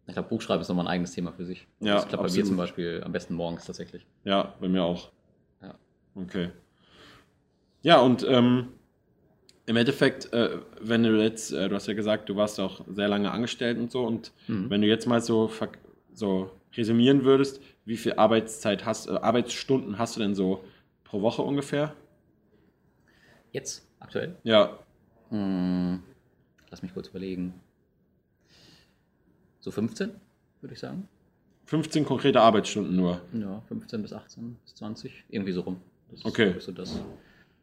Ich 0.06 0.14
glaube, 0.14 0.28
Buchschreiben 0.28 0.60
ist 0.60 0.68
nochmal 0.68 0.86
ein 0.86 0.92
eigenes 0.92 1.12
Thema 1.12 1.32
für 1.32 1.44
sich. 1.44 1.68
Ja, 1.78 1.94
das 1.94 2.08
klappt 2.08 2.24
bei 2.26 2.32
mir 2.32 2.44
zum 2.44 2.56
Beispiel 2.56 3.02
am 3.04 3.12
besten 3.12 3.34
morgens 3.34 3.64
tatsächlich. 3.64 4.06
Ja, 4.24 4.54
bei 4.60 4.68
mir 4.68 4.82
auch. 4.82 5.12
Ja. 5.62 5.74
Okay. 6.16 6.50
Ja, 7.82 8.00
und 8.00 8.26
ähm, 8.28 8.68
im 9.66 9.76
Endeffekt, 9.76 10.32
äh, 10.32 10.58
wenn 10.80 11.04
du 11.04 11.22
jetzt, 11.22 11.52
äh, 11.52 11.68
du 11.68 11.76
hast 11.76 11.86
ja 11.86 11.94
gesagt, 11.94 12.28
du 12.28 12.36
warst 12.36 12.58
auch 12.58 12.84
sehr 12.88 13.06
lange 13.06 13.30
angestellt 13.30 13.78
und 13.78 13.92
so, 13.92 14.04
und 14.04 14.32
mhm. 14.48 14.68
wenn 14.68 14.80
du 14.80 14.88
jetzt 14.88 15.06
mal 15.06 15.20
so, 15.20 15.50
so 16.12 16.50
resümieren 16.76 17.24
würdest, 17.24 17.62
wie 17.84 17.96
viel 17.96 18.14
Arbeitszeit 18.14 18.84
hast, 18.84 19.08
äh, 19.08 19.12
Arbeitsstunden 19.12 19.98
hast 19.98 20.16
du 20.16 20.20
denn 20.20 20.34
so 20.34 20.64
pro 21.04 21.22
Woche 21.22 21.42
ungefähr? 21.42 21.94
Jetzt, 23.52 23.86
aktuell? 24.00 24.36
Ja. 24.42 24.78
Hm, 25.30 26.02
lass 26.70 26.82
mich 26.82 26.92
kurz 26.92 27.08
überlegen. 27.08 27.54
So 29.60 29.70
15, 29.70 30.10
würde 30.60 30.74
ich 30.74 30.80
sagen. 30.80 31.08
15 31.66 32.04
konkrete 32.04 32.40
Arbeitsstunden 32.40 32.96
nur? 32.96 33.20
Ja, 33.32 33.62
15 33.68 34.02
bis 34.02 34.12
18 34.12 34.56
bis 34.64 34.74
20, 34.74 35.24
irgendwie 35.28 35.52
so 35.52 35.60
rum. 35.60 35.80
Das 36.10 36.24
okay. 36.24 36.54
so 36.58 36.72
das. 36.72 37.00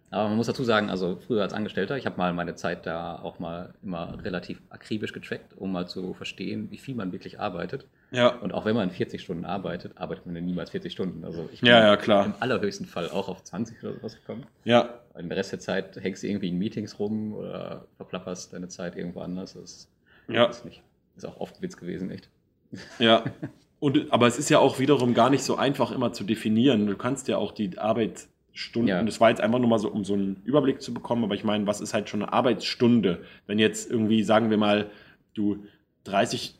Aber 0.10 0.30
man 0.30 0.38
muss 0.38 0.48
dazu 0.48 0.64
sagen, 0.64 0.90
also 0.90 1.18
früher 1.28 1.42
als 1.42 1.52
Angestellter, 1.52 1.98
ich 1.98 2.06
habe 2.06 2.18
mal 2.18 2.32
meine 2.32 2.56
Zeit 2.56 2.86
da 2.86 3.20
auch 3.20 3.40
mal 3.40 3.74
immer 3.84 4.24
relativ 4.24 4.62
akribisch 4.70 5.12
getrackt, 5.12 5.58
um 5.58 5.74
mal 5.74 5.86
zu 5.86 6.14
verstehen, 6.14 6.72
wie 6.72 6.78
viel 6.78 6.96
man 6.96 7.12
wirklich 7.12 7.42
arbeitet. 7.42 7.88
Ja. 8.12 8.30
Und 8.30 8.54
auch 8.54 8.64
wenn 8.64 8.76
man 8.76 8.90
40 8.90 9.22
Stunden 9.22 9.44
arbeitet, 9.44 9.98
arbeitet 9.98 10.26
man 10.26 10.36
ja 10.36 10.42
niemals 10.42 10.70
40 10.70 10.94
Stunden. 10.94 11.26
Also 11.26 11.50
ich 11.52 11.60
bin 11.60 11.70
ja, 11.70 11.86
ja, 11.86 11.98
klar. 11.98 12.26
im 12.26 12.34
allerhöchsten 12.40 12.86
Fall 12.86 13.10
auch 13.10 13.28
auf 13.28 13.44
20 13.44 13.84
oder 13.84 13.96
sowas 13.96 14.16
gekommen. 14.16 14.46
Ja. 14.64 15.02
In 15.18 15.28
der 15.28 15.38
Rest 15.38 15.52
der 15.52 15.60
Zeit 15.60 15.98
hängst 16.02 16.24
du 16.24 16.28
irgendwie 16.28 16.50
in 16.50 16.58
Meetings 16.58 17.00
rum 17.00 17.34
oder 17.34 17.86
verplapperst 17.98 18.54
deine 18.54 18.70
Zeit 18.70 18.96
irgendwo 18.96 19.20
anders. 19.20 19.56
Das 19.56 19.90
ja. 20.30 20.46
ist, 20.46 20.64
nicht, 20.64 20.84
ist 21.18 21.26
auch 21.26 21.40
oft 21.40 21.62
Witz 21.62 21.78
gewesen, 21.78 22.10
echt. 22.12 22.30
Ja. 23.00 23.24
Und, 23.80 24.12
aber 24.12 24.26
es 24.26 24.40
ist 24.40 24.50
ja 24.50 24.58
auch 24.58 24.80
wiederum 24.80 25.14
gar 25.14 25.30
nicht 25.30 25.44
so 25.44 25.56
einfach 25.56 25.92
immer 25.92 26.12
zu 26.12 26.24
definieren. 26.24 26.88
Du 26.88 26.98
kannst 26.98 27.28
ja 27.28 27.38
auch 27.38 27.52
die 27.52 27.78
Arbeit 27.78 28.28
Stunden. 28.58 28.88
Ja. 28.90 29.04
Das 29.04 29.22
war 29.22 29.30
jetzt 29.30 29.40
einfach 29.40 29.60
nur 29.60 29.70
mal 29.70 29.78
so, 29.78 29.90
um 29.90 30.04
so 30.04 30.14
einen 30.14 30.42
Überblick 30.44 30.82
zu 30.82 30.94
bekommen. 30.94 31.24
Aber 31.24 31.36
ich 31.36 31.44
meine, 31.44 31.68
was 31.68 31.80
ist 31.80 31.94
halt 31.94 32.10
schon 32.10 32.24
eine 32.24 32.34
Arbeitsstunde? 32.34 33.22
Wenn 33.46 33.60
jetzt 33.60 33.90
irgendwie, 33.90 34.24
sagen 34.24 34.50
wir 34.50 34.58
mal, 34.58 34.90
du 35.36 35.64
30, 36.06 36.56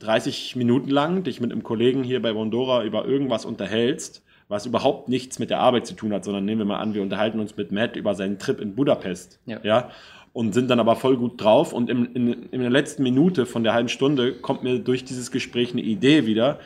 30 0.00 0.56
Minuten 0.56 0.90
lang 0.90 1.22
dich 1.22 1.40
mit 1.40 1.50
einem 1.50 1.62
Kollegen 1.62 2.04
hier 2.04 2.20
bei 2.20 2.34
Bondora 2.34 2.84
über 2.84 3.06
irgendwas 3.06 3.46
unterhältst, 3.46 4.22
was 4.48 4.66
überhaupt 4.66 5.08
nichts 5.08 5.38
mit 5.38 5.48
der 5.48 5.60
Arbeit 5.60 5.86
zu 5.86 5.94
tun 5.94 6.12
hat, 6.12 6.24
sondern 6.24 6.44
nehmen 6.44 6.60
wir 6.60 6.66
mal 6.66 6.80
an, 6.80 6.92
wir 6.92 7.02
unterhalten 7.02 7.40
uns 7.40 7.56
mit 7.56 7.72
Matt 7.72 7.96
über 7.96 8.14
seinen 8.14 8.38
Trip 8.38 8.60
in 8.60 8.74
Budapest. 8.74 9.40
Ja. 9.46 9.60
ja 9.62 9.90
und 10.32 10.54
sind 10.54 10.68
dann 10.68 10.80
aber 10.80 10.96
voll 10.96 11.16
gut 11.16 11.42
drauf. 11.42 11.72
Und 11.72 11.90
in, 11.90 12.06
in, 12.14 12.32
in 12.50 12.60
der 12.60 12.70
letzten 12.70 13.02
Minute 13.02 13.46
von 13.46 13.64
der 13.64 13.74
halben 13.74 13.88
Stunde 13.88 14.32
kommt 14.32 14.62
mir 14.62 14.78
durch 14.78 15.04
dieses 15.04 15.30
Gespräch 15.30 15.72
eine 15.72 15.82
Idee 15.82 16.26
wieder 16.26 16.60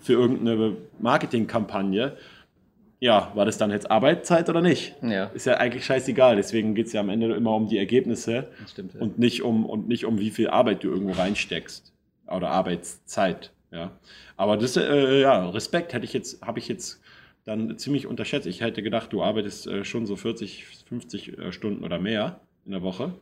für 0.00 0.14
irgendeine 0.14 0.76
Marketingkampagne 1.00 2.16
ja, 3.04 3.30
war 3.34 3.44
das 3.44 3.58
dann 3.58 3.70
jetzt 3.70 3.90
Arbeitszeit 3.90 4.48
oder 4.48 4.62
nicht? 4.62 4.94
Ja. 5.02 5.24
Ist 5.26 5.44
ja 5.44 5.58
eigentlich 5.58 5.84
scheißegal. 5.84 6.36
Deswegen 6.36 6.74
geht 6.74 6.86
es 6.86 6.94
ja 6.94 7.00
am 7.00 7.10
Ende 7.10 7.34
immer 7.34 7.54
um 7.54 7.68
die 7.68 7.76
Ergebnisse 7.76 8.48
stimmt, 8.66 8.94
ja. 8.94 9.00
und, 9.02 9.18
nicht 9.18 9.42
um, 9.42 9.66
und 9.66 9.88
nicht 9.88 10.06
um 10.06 10.18
wie 10.18 10.30
viel 10.30 10.48
Arbeit 10.48 10.82
du 10.84 10.88
irgendwo 10.88 11.12
reinsteckst. 11.12 11.92
Oder 12.26 12.48
Arbeitszeit. 12.48 13.52
Ja. 13.70 13.92
Aber 14.38 14.56
das, 14.56 14.78
äh, 14.78 15.20
ja, 15.20 15.50
Respekt 15.50 15.92
hätte 15.92 16.06
ich 16.06 16.14
jetzt, 16.14 16.40
habe 16.40 16.58
ich 16.58 16.66
jetzt 16.66 17.02
dann 17.44 17.76
ziemlich 17.76 18.06
unterschätzt. 18.06 18.46
Ich 18.46 18.62
hätte 18.62 18.82
gedacht, 18.82 19.12
du 19.12 19.22
arbeitest 19.22 19.66
äh, 19.66 19.84
schon 19.84 20.06
so 20.06 20.16
40, 20.16 20.64
50 20.88 21.38
äh, 21.38 21.52
Stunden 21.52 21.84
oder 21.84 21.98
mehr 21.98 22.40
in 22.64 22.72
der 22.72 22.82
Woche. 22.82 23.12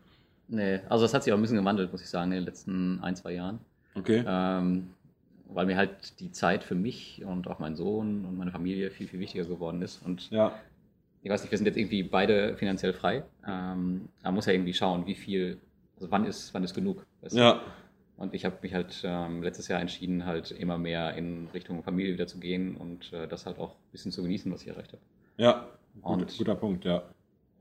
Nee, 0.49 0.81
also 0.89 1.05
das 1.05 1.15
hat 1.15 1.23
sich 1.25 1.33
auch 1.33 1.39
ein 1.39 1.43
bisschen 1.43 1.57
gewandelt, 1.59 1.93
muss 1.93 2.03
ich 2.03 2.09
sagen, 2.11 2.33
in 2.33 2.39
den 2.39 2.45
letzten 2.45 3.01
ein, 3.03 3.17
zwei 3.17 3.33
Jahren. 3.33 3.59
Okay. 3.95 4.25
Ähm, 4.27 4.91
weil 5.49 5.67
mir 5.67 5.77
halt 5.77 6.19
die 6.21 6.33
Zeit 6.33 6.65
für 6.65 6.75
mich 6.75 7.23
und 7.25 7.47
auch 7.49 7.59
meinen 7.59 7.77
Sohn 7.77 8.25
und 8.25 8.37
meine 8.39 8.51
Familie 8.51 8.91
viel, 8.91 9.07
viel 9.09 9.21
wichtiger 9.21 9.45
geworden 9.45 9.83
ist. 9.83 10.03
Und 10.05 10.31
Ja. 10.31 10.53
ich 11.23 11.31
weiß 11.31 11.43
nicht, 11.43 11.51
wir 11.51 11.59
sind 11.59 11.67
jetzt 11.67 11.77
irgendwie 11.77 12.03
beide 12.03 12.57
finanziell 12.57 12.93
frei. 12.93 13.23
Ähm, 13.47 14.09
man 14.23 14.35
muss 14.35 14.47
ja 14.47 14.53
irgendwie 14.53 14.73
schauen, 14.75 15.07
wie 15.07 15.15
viel, 15.15 15.59
also 15.97 16.11
wann 16.11 16.25
ist, 16.25 16.53
wann 16.55 16.65
ist 16.65 16.75
genug. 16.75 17.05
weißt 17.21 17.35
du? 17.37 17.41
Ja. 17.41 17.61
Und 18.17 18.35
ich 18.35 18.45
habe 18.45 18.57
mich 18.63 18.73
halt 18.75 19.03
ähm, 19.05 19.43
letztes 19.43 19.69
Jahr 19.69 19.81
entschieden, 19.81 20.25
halt 20.27 20.53
immer 20.53 20.79
mehr 20.79 21.15
in 21.17 21.49
Richtung 21.53 21.83
Familie 21.83 22.15
wieder 22.15 22.27
zu 22.27 22.39
gehen 22.39 22.77
und 22.77 23.13
äh, 23.13 23.27
das 23.27 23.47
halt 23.47 23.59
auch 23.59 23.71
ein 23.73 23.91
bisschen 23.93 24.13
zu 24.13 24.23
genießen, 24.23 24.51
was 24.53 24.63
ich 24.63 24.69
erreicht 24.69 24.93
habe. 24.93 25.03
Ja. 25.39 25.67
Gut, 26.01 26.21
Und- 26.23 26.39
guter 26.39 26.55
Punkt, 26.55 26.85
ja. 26.85 27.03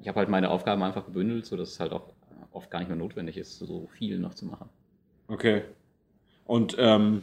Ich 0.02 0.08
habe 0.08 0.20
halt 0.20 0.30
meine 0.30 0.50
Aufgaben 0.50 0.82
einfach 0.84 1.06
gebündelt, 1.06 1.46
sodass 1.46 1.70
es 1.70 1.80
halt 1.80 1.92
auch 1.94 2.12
oft 2.52 2.70
gar 2.72 2.80
nicht 2.80 2.88
mehr 2.90 2.98
notwendig 2.98 3.38
ist, 3.38 3.60
so 3.60 3.88
viel 3.98 4.20
noch 4.20 4.34
zu 4.34 4.46
machen. 4.46 4.70
Okay. 5.28 5.64
Und, 6.46 6.76
ähm, 6.80 7.22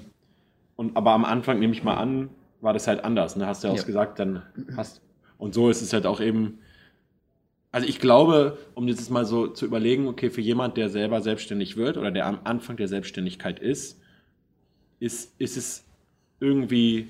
und 0.77 0.97
aber 0.97 1.11
am 1.13 1.25
Anfang 1.25 1.59
nehme 1.59 1.73
ich 1.73 1.83
mal 1.83 1.97
an, 1.97 2.31
war 2.61 2.73
das 2.73 2.87
halt 2.87 3.05
anders. 3.05 3.37
Ne? 3.37 3.47
Hast 3.47 3.63
du 3.63 3.69
ja 3.69 3.75
auch 3.75 3.79
Ja. 3.79 3.85
gesagt, 3.85 4.19
dann 4.19 4.43
hast. 4.77 5.03
Und 5.37 5.55
so 5.55 5.69
ist 5.71 5.83
es 5.83 5.93
halt 5.93 6.07
auch 6.07 6.21
eben. 6.21 6.59
Also 7.71 7.87
ich 7.87 7.99
glaube, 8.01 8.57
um 8.75 8.89
jetzt 8.89 9.11
mal 9.11 9.27
so 9.27 9.49
zu 9.49 9.67
überlegen, 9.67 10.09
okay, 10.09 10.31
für 10.31 10.41
jemand, 10.41 10.77
der 10.77 10.89
selber 10.89 11.21
selbstständig 11.21 11.77
wird 11.77 11.99
oder 11.99 12.11
der 12.11 12.27
am 12.27 12.41
Anfang 12.45 12.77
der 12.77 12.89
Selbstständigkeit 12.89 13.59
ist, 13.59 14.01
ist, 15.01 15.35
ist 15.39 15.57
es 15.57 15.85
irgendwie 16.41 17.09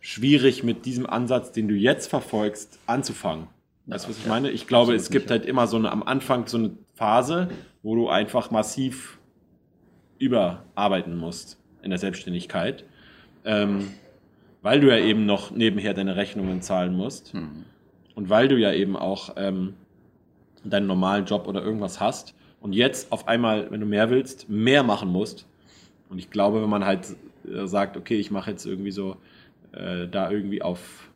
schwierig 0.00 0.64
mit 0.64 0.84
diesem 0.86 1.06
Ansatz, 1.06 1.52
den 1.52 1.68
du 1.68 1.74
jetzt 1.74 2.08
verfolgst, 2.08 2.78
anzufangen. 2.86 3.46
Weißt 3.86 4.06
du, 4.06 4.10
was 4.10 4.18
ich 4.18 4.26
meine? 4.26 4.50
Ich 4.50 4.66
glaube, 4.66 4.94
es 4.94 5.10
gibt 5.10 5.30
halt 5.30 5.44
immer 5.44 5.66
so 5.66 5.76
eine, 5.76 5.92
am 5.92 6.02
Anfang 6.02 6.46
so 6.46 6.56
eine 6.56 6.70
Phase, 6.94 7.48
wo 7.82 7.94
du 7.94 8.08
einfach 8.08 8.50
massiv 8.50 9.18
überarbeiten 10.18 11.16
musst 11.16 11.58
in 11.82 11.90
der 11.90 11.98
Selbstständigkeit, 11.98 12.84
ähm, 13.44 13.88
weil 14.62 14.80
du 14.80 14.88
ja 14.88 14.98
eben 14.98 15.26
noch 15.26 15.50
nebenher 15.50 15.92
deine 15.92 16.16
Rechnungen 16.16 16.62
zahlen 16.62 16.94
musst 16.96 17.34
Hm. 17.34 17.64
und 18.14 18.30
weil 18.30 18.48
du 18.48 18.56
ja 18.56 18.72
eben 18.72 18.96
auch 18.96 19.34
ähm, 19.36 19.74
deinen 20.64 20.86
normalen 20.86 21.26
Job 21.26 21.46
oder 21.46 21.62
irgendwas 21.62 22.00
hast 22.00 22.34
und 22.60 22.72
jetzt 22.72 23.12
auf 23.12 23.28
einmal, 23.28 23.70
wenn 23.70 23.80
du 23.80 23.86
mehr 23.86 24.08
willst, 24.08 24.48
mehr 24.48 24.82
machen 24.82 25.10
musst. 25.10 25.46
Und 26.08 26.18
ich 26.18 26.30
glaube, 26.30 26.62
wenn 26.62 26.70
man 26.70 26.86
halt 26.86 27.14
äh, 27.46 27.66
sagt, 27.66 27.98
okay, 27.98 28.16
ich 28.16 28.30
mache 28.30 28.50
jetzt 28.50 28.64
irgendwie 28.64 28.92
so 28.92 29.16
äh, 29.72 30.08
da 30.08 30.30
irgendwie 30.30 30.62
auf 30.62 31.10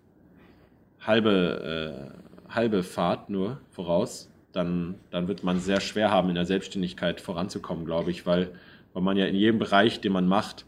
halbe, 1.00 2.10
äh, 2.12 2.27
halbe 2.48 2.82
Fahrt 2.82 3.30
nur 3.30 3.60
voraus, 3.70 4.30
dann, 4.52 4.96
dann 5.10 5.28
wird 5.28 5.44
man 5.44 5.60
sehr 5.60 5.80
schwer 5.80 6.10
haben, 6.10 6.28
in 6.28 6.34
der 6.34 6.46
Selbstständigkeit 6.46 7.20
voranzukommen, 7.20 7.84
glaube 7.84 8.10
ich, 8.10 8.26
weil, 8.26 8.50
weil 8.92 9.02
man 9.02 9.16
ja 9.16 9.26
in 9.26 9.34
jedem 9.34 9.58
Bereich, 9.58 10.00
den 10.00 10.12
man 10.12 10.26
macht, 10.26 10.64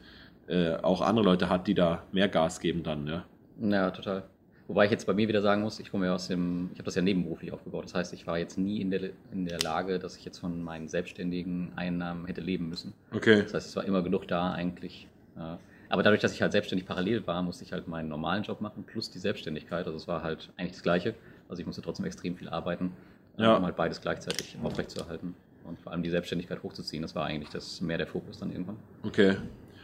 äh, 0.49 0.75
auch 0.77 1.01
andere 1.01 1.25
Leute 1.25 1.49
hat, 1.49 1.67
die 1.67 1.75
da 1.75 2.03
mehr 2.13 2.29
Gas 2.29 2.61
geben 2.61 2.83
dann. 2.83 3.07
Ja, 3.07 3.25
Ja, 3.61 3.91
total. 3.91 4.25
Wobei 4.69 4.85
ich 4.85 4.93
jetzt 4.93 5.05
bei 5.05 5.15
mir 5.15 5.27
wieder 5.27 5.43
sagen 5.43 5.63
muss, 5.63 5.81
ich 5.81 5.91
komme 5.91 6.07
ja 6.07 6.15
aus 6.15 6.29
dem, 6.29 6.71
ich 6.73 6.79
habe 6.79 6.85
das 6.85 6.95
ja 6.95 7.03
nebenberuflich 7.03 7.51
aufgebaut. 7.53 7.87
Das 7.87 7.95
heißt, 7.95 8.13
ich 8.13 8.29
war 8.29 8.39
jetzt 8.39 8.57
nie 8.57 8.81
in 8.81 8.93
der, 8.93 9.11
in 9.33 9.45
der 9.45 9.59
Lage, 9.59 9.99
dass 9.99 10.17
ich 10.17 10.25
jetzt 10.25 10.39
von 10.39 10.63
meinen 10.63 10.87
selbstständigen 10.87 11.73
Einnahmen 11.75 12.27
hätte 12.27 12.41
leben 12.41 12.69
müssen. 12.69 12.93
okay. 13.13 13.43
Das 13.43 13.55
heißt, 13.55 13.69
es 13.69 13.75
war 13.77 13.85
immer 13.85 14.03
genug 14.03 14.29
da 14.29 14.53
eigentlich. 14.53 15.09
Äh, 15.37 15.57
Aber 15.89 16.05
dadurch, 16.05 16.21
dass 16.21 16.33
ich 16.33 16.41
halt 16.41 16.53
selbstständig 16.53 16.87
parallel 16.87 17.27
war, 17.27 17.43
musste 17.43 17.65
ich 17.65 17.73
halt 17.73 17.89
meinen 17.89 18.09
normalen 18.09 18.45
Job 18.45 18.61
machen 18.61 18.85
plus 18.85 19.11
die 19.11 19.19
Selbstständigkeit. 19.19 19.87
Also 19.87 19.97
es 19.97 20.07
war 20.07 20.23
halt 20.23 20.51
eigentlich 20.57 20.73
das 20.73 20.85
Gleiche. 20.85 21.15
Also 21.50 21.61
ich 21.61 21.66
musste 21.66 21.83
trotzdem 21.83 22.07
extrem 22.07 22.37
viel 22.37 22.49
arbeiten, 22.49 22.92
Ja. 23.37 23.57
um 23.57 23.64
halt 23.64 23.76
beides 23.76 24.00
gleichzeitig 24.00 24.57
aufrechtzuerhalten 24.62 25.35
und 25.64 25.78
vor 25.80 25.92
allem 25.92 26.02
die 26.02 26.11
Selbstständigkeit 26.11 26.62
hochzuziehen. 26.62 27.02
Das 27.02 27.14
war 27.14 27.26
eigentlich 27.26 27.50
das 27.50 27.80
mehr 27.80 27.99
der 27.99 28.07
Fokus 28.07 28.38
dann 28.38 28.50
irgendwann. 28.50 28.76
Okay. 29.04 29.37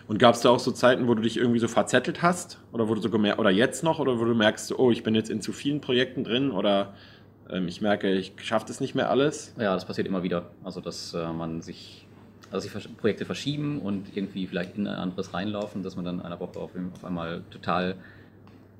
Und 0.08 0.18
gab 0.20 0.36
es 0.36 0.40
da 0.40 0.50
auch 0.50 0.60
so 0.60 0.70
Zeiten, 0.70 1.08
wo 1.08 1.14
du 1.14 1.22
dich 1.22 1.36
irgendwie 1.36 1.58
so 1.58 1.66
verzettelt 1.66 2.22
hast? 2.22 2.60
Oder 2.72 2.88
wo 2.88 2.94
du 2.94 3.00
so 3.00 3.10
gemerkt, 3.10 3.40
oder 3.40 3.50
jetzt 3.50 3.82
noch, 3.82 3.98
oder 3.98 4.20
wo 4.20 4.24
du 4.24 4.34
merkst, 4.34 4.78
oh, 4.78 4.92
ich 4.92 5.02
bin 5.02 5.16
jetzt 5.16 5.30
in 5.30 5.40
zu 5.40 5.52
vielen 5.52 5.80
Projekten 5.80 6.22
drin 6.22 6.52
oder 6.52 6.94
ähm, 7.50 7.66
ich 7.66 7.80
merke, 7.80 8.12
ich 8.12 8.32
schaffe 8.42 8.66
das 8.68 8.80
nicht 8.80 8.94
mehr 8.94 9.10
alles? 9.10 9.52
Ja, 9.58 9.74
das 9.74 9.84
passiert 9.84 10.06
immer 10.06 10.22
wieder. 10.22 10.50
Also, 10.62 10.80
dass 10.80 11.12
äh, 11.14 11.32
man 11.32 11.60
sich, 11.60 12.06
also 12.52 12.68
sich 12.68 12.96
Projekte 12.96 13.24
verschieben 13.24 13.80
und 13.80 14.16
irgendwie 14.16 14.46
vielleicht 14.46 14.76
in 14.76 14.86
ein 14.86 14.94
anderes 14.94 15.34
reinlaufen, 15.34 15.82
dass 15.82 15.96
man 15.96 16.04
dann 16.04 16.20
in 16.20 16.24
einer 16.24 16.38
Woche 16.38 16.60
auf, 16.60 16.70
auf 16.94 17.04
einmal 17.04 17.42
total 17.50 17.96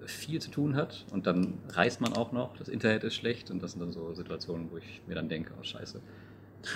viel 0.07 0.41
zu 0.41 0.51
tun 0.51 0.77
hat 0.77 1.05
und 1.11 1.27
dann 1.27 1.59
reist 1.71 2.01
man 2.01 2.13
auch 2.15 2.33
noch, 2.33 2.57
das 2.57 2.69
Internet 2.69 3.05
ist 3.05 3.15
schlecht 3.15 3.51
und 3.51 3.63
das 3.63 3.73
sind 3.73 3.81
dann 3.81 3.93
so 3.93 4.15
Situationen, 4.15 4.71
wo 4.71 4.77
ich 4.77 5.03
mir 5.07 5.15
dann 5.15 5.29
denke, 5.29 5.53
oh 5.59 5.63
scheiße. 5.63 6.01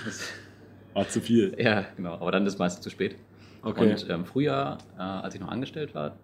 Das, 0.05 0.33
War 0.93 1.07
zu 1.07 1.21
viel. 1.21 1.55
ja, 1.57 1.85
genau, 1.95 2.15
aber 2.15 2.31
dann 2.31 2.45
ist 2.45 2.53
es 2.53 2.59
meistens 2.59 2.83
zu 2.83 2.89
spät. 2.89 3.15
Okay. 3.63 3.91
Und 3.91 4.09
ähm, 4.09 4.25
früher, 4.25 4.77
äh, 4.97 5.01
als 5.01 5.35
ich 5.35 5.41
noch 5.41 5.49
angestellt 5.49 5.95
war, 5.95 6.17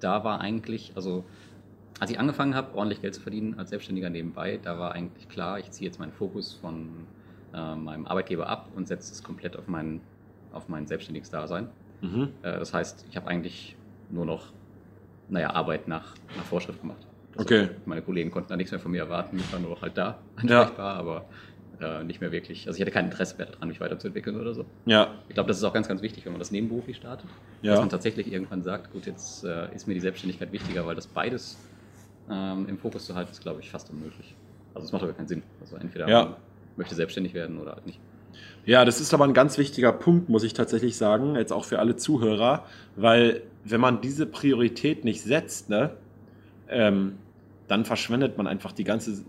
da 0.00 0.24
war 0.24 0.40
eigentlich, 0.40 0.92
also 0.94 1.24
als 2.00 2.10
ich 2.10 2.18
angefangen 2.18 2.54
habe, 2.54 2.74
ordentlich 2.76 3.02
Geld 3.02 3.14
zu 3.14 3.20
verdienen 3.20 3.58
als 3.58 3.70
Selbstständiger 3.70 4.08
nebenbei, 4.08 4.58
da 4.62 4.78
war 4.78 4.92
eigentlich 4.92 5.28
klar, 5.28 5.58
ich 5.58 5.70
ziehe 5.70 5.88
jetzt 5.88 5.98
meinen 5.98 6.12
Fokus 6.12 6.54
von 6.54 7.06
äh, 7.52 7.74
meinem 7.74 8.06
Arbeitgeber 8.06 8.48
ab 8.48 8.70
und 8.76 8.86
setze 8.86 9.12
es 9.12 9.22
komplett 9.22 9.56
auf 9.56 9.66
mein, 9.66 10.00
auf 10.52 10.68
mein 10.68 10.86
selbstständiges 10.86 11.30
Dasein. 11.30 11.68
Mhm. 12.00 12.28
Äh, 12.42 12.58
das 12.58 12.72
heißt, 12.72 13.06
ich 13.10 13.16
habe 13.16 13.26
eigentlich 13.26 13.76
nur 14.10 14.24
noch, 14.24 14.52
naja, 15.28 15.50
Arbeit 15.50 15.88
nach, 15.88 16.14
nach 16.36 16.44
Vorschrift 16.44 16.80
gemacht. 16.80 17.06
Das 17.34 17.44
Okay. 17.44 17.68
meine 17.84 18.02
Kollegen 18.02 18.30
konnten 18.30 18.48
da 18.48 18.56
nichts 18.56 18.72
mehr 18.72 18.80
von 18.80 18.90
mir 18.90 19.02
erwarten, 19.02 19.38
ich 19.38 19.52
war 19.52 19.60
nur 19.60 19.70
noch 19.70 19.82
halt 19.82 19.96
da, 19.96 20.22
Ja. 20.42 20.62
ansprechbar, 20.62 20.96
aber 20.96 21.28
äh, 21.80 22.02
nicht 22.04 22.20
mehr 22.20 22.32
wirklich, 22.32 22.66
also 22.66 22.76
ich 22.76 22.80
hatte 22.80 22.90
kein 22.90 23.04
Interesse 23.06 23.36
mehr 23.36 23.46
daran, 23.46 23.68
mich 23.68 23.80
weiterzuentwickeln 23.80 24.40
oder 24.40 24.54
so. 24.54 24.66
Ja, 24.86 25.14
Ich 25.28 25.34
glaube, 25.34 25.48
das 25.48 25.58
ist 25.58 25.64
auch 25.64 25.72
ganz, 25.74 25.86
ganz 25.88 26.02
wichtig, 26.02 26.24
wenn 26.24 26.32
man 26.32 26.40
das 26.40 26.50
nebenberuflich 26.50 26.96
startet, 26.96 27.30
Ja. 27.60 27.72
dass 27.72 27.80
man 27.80 27.88
tatsächlich 27.90 28.32
irgendwann 28.32 28.62
sagt, 28.62 28.90
gut, 28.90 29.06
jetzt 29.06 29.44
äh, 29.44 29.72
ist 29.74 29.86
mir 29.86 29.94
die 29.94 30.00
Selbstständigkeit 30.00 30.50
wichtiger, 30.52 30.86
weil 30.86 30.94
das 30.94 31.06
beides 31.06 31.58
ähm, 32.30 32.66
im 32.68 32.78
Fokus 32.78 33.06
zu 33.06 33.14
halten, 33.14 33.30
ist, 33.30 33.40
glaube 33.40 33.60
ich, 33.60 33.70
fast 33.70 33.90
unmöglich. 33.90 34.34
Also 34.74 34.86
es 34.86 34.92
macht 34.92 35.02
aber 35.02 35.12
keinen 35.12 35.28
Sinn. 35.28 35.42
Also 35.60 35.76
entweder 35.76 36.08
Ja. 36.08 36.24
man 36.24 36.36
möchte 36.76 36.94
selbstständig 36.94 37.34
werden 37.34 37.58
oder 37.58 37.72
halt 37.72 37.86
nicht. 37.86 38.00
Ja, 38.64 38.84
das 38.84 39.00
ist 39.00 39.14
aber 39.14 39.24
ein 39.24 39.32
ganz 39.34 39.56
wichtiger 39.58 39.92
Punkt, 39.92 40.28
muss 40.28 40.44
ich 40.44 40.52
tatsächlich 40.52 40.96
sagen, 40.96 41.36
jetzt 41.36 41.52
auch 41.52 41.64
für 41.64 41.78
alle 41.78 41.96
Zuhörer, 41.96 42.66
weil 42.96 43.42
wenn 43.70 43.80
man 43.80 44.00
diese 44.00 44.26
Priorität 44.26 45.04
nicht 45.04 45.22
setzt, 45.22 45.68
ne, 45.68 45.90
ähm, 46.68 47.14
dann 47.66 47.84
verschwendet 47.84 48.38
man 48.38 48.46
einfach 48.46 48.72
die 48.72 48.84
ganze, 48.84 49.24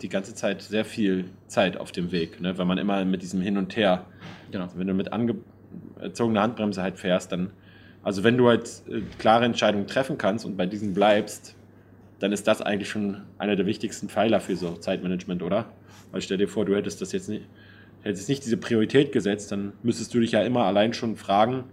die 0.00 0.08
ganze 0.08 0.34
Zeit 0.34 0.62
sehr 0.62 0.84
viel 0.84 1.26
Zeit 1.46 1.76
auf 1.76 1.92
dem 1.92 2.12
Weg, 2.12 2.40
ne, 2.40 2.58
wenn 2.58 2.66
man 2.66 2.78
immer 2.78 3.04
mit 3.04 3.22
diesem 3.22 3.40
Hin 3.40 3.56
und 3.56 3.76
Her, 3.76 4.06
Genau. 4.50 4.68
wenn 4.74 4.86
du 4.86 4.94
mit 4.94 5.12
angezogener 5.12 6.42
Handbremse 6.42 6.82
halt 6.82 6.98
fährst, 6.98 7.32
dann, 7.32 7.50
also 8.02 8.22
wenn 8.24 8.36
du 8.36 8.48
halt 8.48 8.82
äh, 8.88 9.00
klare 9.18 9.44
Entscheidungen 9.44 9.86
treffen 9.86 10.18
kannst 10.18 10.44
und 10.44 10.56
bei 10.56 10.66
diesen 10.66 10.92
bleibst, 10.92 11.56
dann 12.18 12.32
ist 12.32 12.46
das 12.46 12.62
eigentlich 12.62 12.88
schon 12.88 13.22
einer 13.38 13.56
der 13.56 13.66
wichtigsten 13.66 14.08
Pfeiler 14.08 14.40
für 14.40 14.54
so 14.56 14.74
Zeitmanagement, 14.74 15.42
oder? 15.42 15.66
Weil 16.12 16.20
stell 16.20 16.38
dir 16.38 16.48
vor, 16.48 16.64
du 16.64 16.76
hättest 16.76 17.00
das 17.00 17.12
jetzt 17.12 17.28
nicht, 17.28 17.46
hättest 18.02 18.28
nicht 18.28 18.44
diese 18.44 18.56
Priorität 18.58 19.10
gesetzt, 19.10 19.50
dann 19.50 19.72
müsstest 19.82 20.14
du 20.14 20.20
dich 20.20 20.32
ja 20.32 20.42
immer 20.42 20.64
allein 20.64 20.92
schon 20.92 21.16
fragen, 21.16 21.64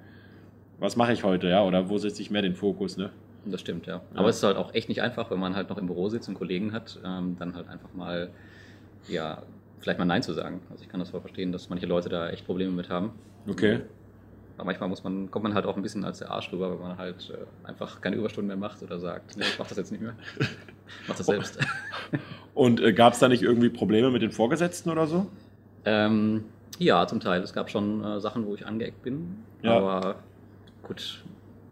was 0.80 0.96
mache 0.96 1.14
ich 1.14 1.24
heute, 1.24 1.48
ja, 1.48 1.64
oder 1.64 1.90
wo 1.90 1.98
setze 1.98 2.22
ich 2.22 2.32
mehr 2.32 2.42
den 2.42 2.56
Fokus, 2.56 2.98
ne? 2.98 3.12
Das 3.46 3.62
stimmt, 3.62 3.86
ja. 3.88 3.96
Ja. 3.96 4.02
Aber 4.16 4.30
es 4.30 4.38
ist 4.38 4.44
halt 4.44 4.58
auch 4.58 4.74
echt 4.74 4.90
nicht 4.90 5.02
einfach, 5.02 5.32
wenn 5.32 5.40
man 5.40 5.56
halt 5.56 5.70
noch 5.70 5.78
im 5.78 5.88
Büro 5.88 6.10
sitzt 6.10 6.28
und 6.30 6.36
Kollegen 6.36 6.74
hat, 6.74 7.00
ähm, 7.06 7.36
dann 7.40 7.56
halt 7.56 7.68
einfach 7.70 7.94
mal, 7.94 8.30
ja, 9.08 9.44
vielleicht 9.80 9.98
mal 9.98 10.06
Nein 10.06 10.24
zu 10.24 10.34
sagen. 10.34 10.62
Also 10.70 10.84
ich 10.84 10.90
kann 10.90 11.00
das 11.00 11.10
voll 11.10 11.22
verstehen, 11.22 11.52
dass 11.52 11.70
manche 11.70 11.86
Leute 11.86 12.10
da 12.10 12.30
echt 12.30 12.46
Probleme 12.46 12.72
mit 12.72 12.90
haben. 12.90 13.12
Okay. 13.48 13.82
Aber 14.58 14.66
manchmal 14.66 14.90
muss 14.90 15.04
man, 15.04 15.32
kommt 15.32 15.44
man 15.44 15.54
halt 15.54 15.66
auch 15.66 15.78
ein 15.78 15.82
bisschen 15.82 16.04
als 16.04 16.20
der 16.20 16.32
Arsch 16.32 16.52
rüber, 16.52 16.72
wenn 16.72 16.82
man 16.82 16.98
halt 16.98 17.32
äh, 17.34 17.68
einfach 17.68 18.02
keine 18.02 18.18
Überstunden 18.18 18.48
mehr 18.48 18.58
macht 18.58 18.84
oder 18.84 19.00
sagt, 19.00 19.38
nee, 19.38 19.46
ich 19.46 19.58
mach 19.58 19.68
das 19.68 19.78
jetzt 19.78 19.92
nicht 19.92 20.02
mehr. 20.02 20.16
mach 21.08 21.16
das 21.16 21.26
selbst. 21.26 21.60
Und 22.54 22.82
äh, 22.82 22.92
gab 22.92 23.14
es 23.14 23.20
da 23.20 23.30
nicht 23.30 23.42
irgendwie 23.42 23.70
Probleme 23.70 24.12
mit 24.12 24.22
den 24.22 24.32
Vorgesetzten 24.32 24.90
oder 24.90 25.08
so? 25.08 25.28
ähm, 25.86 26.44
ja, 26.78 27.06
zum 27.08 27.20
Teil. 27.20 27.42
Es 27.42 27.54
gab 27.54 27.70
schon 27.70 28.04
äh, 28.04 28.20
Sachen, 28.20 28.46
wo 28.46 28.56
ich 28.56 28.66
angeeckt 28.66 29.02
bin. 29.02 29.44
Ja. 29.62 29.78
Aber 29.78 30.16
gut. 30.90 31.24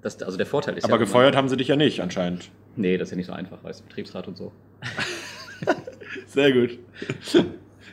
Das, 0.01 0.21
also 0.21 0.37
der 0.37 0.45
Vorteil 0.45 0.77
ist 0.77 0.85
Aber 0.85 0.93
ja. 0.93 0.97
gefeuert 0.99 1.33
man, 1.33 1.37
haben 1.39 1.49
sie 1.49 1.57
dich 1.57 1.67
ja 1.67 1.75
nicht, 1.75 1.99
anscheinend. 2.01 2.49
Nee, 2.75 2.97
das 2.97 3.07
ist 3.07 3.11
ja 3.11 3.17
nicht 3.17 3.25
so 3.25 3.33
einfach, 3.33 3.63
weißt 3.63 3.81
du, 3.81 3.85
Betriebsrat 3.85 4.27
und 4.27 4.37
so. 4.37 4.51
Sehr 6.27 6.51
gut. 6.53 6.77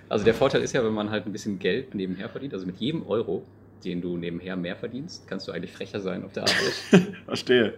Also 0.09 0.25
der 0.25 0.35
Vorteil 0.35 0.63
ist 0.63 0.73
ja, 0.75 0.85
wenn 0.85 0.93
man 0.93 1.11
halt 1.11 1.27
ein 1.27 1.33
bisschen 1.33 1.59
Geld 1.59 1.95
nebenher 1.95 2.29
verdient, 2.29 2.53
also 2.55 2.67
mit 2.67 2.77
jedem 2.77 3.07
Euro, 3.07 3.43
den 3.85 4.01
du 4.01 4.17
nebenher 4.17 4.57
mehr 4.57 4.77
verdienst, 4.77 5.27
kannst 5.27 5.49
du 5.49 5.53
eigentlich 5.53 5.73
frecher 5.73 6.01
sein 6.01 6.25
auf 6.25 6.33
der 6.33 6.45
Arbeit. 6.45 7.15
Verstehe. 7.25 7.75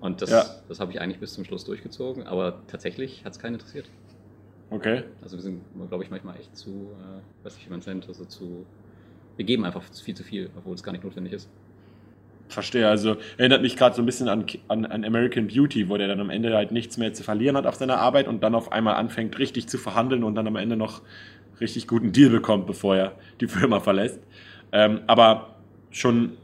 Und 0.00 0.22
das, 0.22 0.30
Ja. 0.30 0.44
das 0.68 0.80
habe 0.80 0.92
ich 0.92 1.00
eigentlich 1.00 1.20
bis 1.20 1.34
zum 1.34 1.44
Schluss 1.44 1.64
durchgezogen, 1.64 2.26
aber 2.26 2.62
tatsächlich 2.66 3.24
hat 3.24 3.32
es 3.32 3.38
keinen 3.38 3.54
interessiert. 3.54 3.88
Okay. 4.70 5.04
Also 5.22 5.36
wir 5.36 5.42
sind, 5.42 5.62
glaube 5.88 6.02
ich, 6.02 6.10
manchmal 6.10 6.36
echt 6.36 6.56
zu, 6.56 6.70
äh, 6.70 7.44
weiß 7.44 7.56
nicht, 7.56 7.66
wie 7.66 7.70
man 7.70 7.80
es 7.80 7.86
nennt, 7.86 8.08
also 8.08 8.24
zu, 8.24 8.66
wir 9.36 9.44
geben 9.44 9.64
einfach 9.64 9.82
viel 9.82 10.14
zu 10.16 10.24
viel, 10.24 10.50
obwohl 10.56 10.74
es 10.74 10.82
gar 10.82 10.92
nicht 10.92 11.04
notwendig 11.04 11.34
ist. 11.34 11.48
Verstehe. 12.54 12.88
Also 12.88 13.16
erinnert 13.36 13.62
mich 13.62 13.76
gerade 13.76 13.94
so 13.94 14.02
ein 14.02 14.06
bisschen 14.06 14.28
an, 14.28 14.46
an, 14.68 14.86
an 14.86 15.04
American 15.04 15.48
Beauty, 15.48 15.88
wo 15.88 15.96
der 15.96 16.08
dann 16.08 16.20
am 16.20 16.30
Ende 16.30 16.56
halt 16.56 16.72
nichts 16.72 16.96
mehr 16.96 17.12
zu 17.12 17.22
verlieren 17.22 17.56
hat 17.56 17.66
auf 17.66 17.74
seiner 17.74 17.98
Arbeit 17.98 18.28
und 18.28 18.42
dann 18.42 18.54
auf 18.54 18.72
einmal 18.72 18.94
anfängt, 18.94 19.38
richtig 19.38 19.68
zu 19.68 19.76
verhandeln 19.78 20.24
und 20.24 20.34
dann 20.34 20.46
am 20.46 20.56
Ende 20.56 20.76
noch 20.76 21.02
richtig 21.60 21.86
guten 21.86 22.12
Deal 22.12 22.30
bekommt, 22.30 22.66
bevor 22.66 22.96
er 22.96 23.12
die 23.40 23.46
Firma 23.48 23.80
verlässt. 23.80 24.20
Ähm, 24.72 25.00
aber 25.06 25.56
schon 25.90 26.36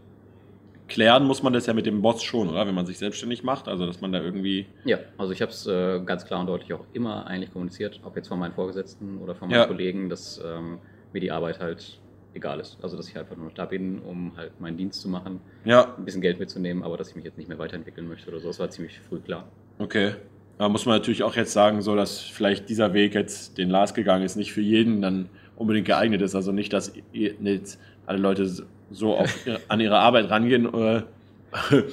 klären 0.89 1.25
muss 1.25 1.43
man 1.43 1.53
das 1.53 1.67
ja 1.67 1.73
mit 1.73 1.87
dem 1.87 2.03
Boss 2.03 2.23
schon, 2.23 2.49
oder? 2.49 2.67
Wenn 2.67 2.75
man 2.75 2.85
sich 2.85 2.99
selbstständig 2.99 3.43
macht, 3.45 3.69
also 3.69 3.87
dass 3.87 4.01
man 4.01 4.13
da 4.13 4.21
irgendwie. 4.21 4.67
Ja, 4.85 4.99
also 5.19 5.33
ich 5.33 5.41
habe 5.41 5.53
es 5.53 5.67
äh, 5.67 6.01
ganz 6.05 6.25
klar 6.27 6.41
und 6.41 6.47
deutlich 6.47 6.73
auch 6.73 6.85
immer 6.93 7.27
eigentlich 7.27 7.53
kommuniziert, 7.53 8.01
ob 8.05 8.17
jetzt 8.17 8.29
von 8.29 8.39
meinen 8.39 8.53
Vorgesetzten 8.53 9.19
oder 9.19 9.35
von 9.35 9.49
meinen 9.49 9.61
Ja. 9.61 9.67
Kollegen, 9.67 10.09
dass 10.09 10.41
ähm, 10.45 10.79
mir 11.13 11.21
die 11.21 11.31
Arbeit 11.31 11.61
halt 11.61 11.99
egal 12.35 12.61
ist. 12.61 12.79
Also 12.83 12.97
dass 12.97 13.09
ich 13.09 13.19
einfach 13.19 13.37
nur 13.37 13.47
noch 13.47 13.55
da 13.55 13.65
bin, 13.67 13.99
um 14.01 14.33
halt 14.37 14.59
meinen 14.61 14.77
Dienst 14.77 15.01
zu 15.01 15.09
machen, 15.09 15.41
Ja, 15.65 15.95
ein 15.97 16.05
bisschen 16.05 16.21
Geld 16.21 16.39
mitzunehmen, 16.39 16.83
aber 16.83 16.97
dass 16.97 17.09
ich 17.11 17.17
mich 17.17 17.25
jetzt 17.25 17.39
nicht 17.39 17.49
mehr 17.49 17.59
weiterentwickeln 17.59 18.09
möchte 18.09 18.29
oder 18.31 18.41
so. 18.41 18.49
Das 18.49 18.59
war 18.59 18.71
ziemlich 18.71 19.01
früh 19.09 19.19
klar. 19.21 19.45
okay. 19.79 20.13
Da 20.59 20.69
muss 20.69 20.85
man 20.85 20.97
natürlich 20.97 21.23
auch 21.23 21.37
jetzt 21.37 21.55
sagen, 21.55 21.81
so 21.81 21.97
dass 21.97 22.21
vielleicht 22.21 22.69
dieser 22.69 22.93
Weg 22.93 23.15
jetzt, 23.15 23.57
den 23.57 23.71
Lars 23.71 23.95
gegangen 23.95 24.25
ist, 24.27 24.37
nicht 24.37 24.53
für 24.53 24.61
jeden 24.61 25.01
dann 25.01 25.31
unbedingt 25.57 25.87
geeignet 25.87 26.21
ist. 26.21 26.35
Also 26.35 26.53
nicht, 26.53 26.71
dass 26.75 26.93
jetzt 27.15 27.81
alle 28.05 28.19
Leute 28.19 28.47
so 28.91 29.17
auf, 29.17 29.35
an 29.69 29.81
ihre 29.81 29.99
Arbeit 29.99 30.29
rangehen. 30.29 30.67
Äh, 30.75 31.03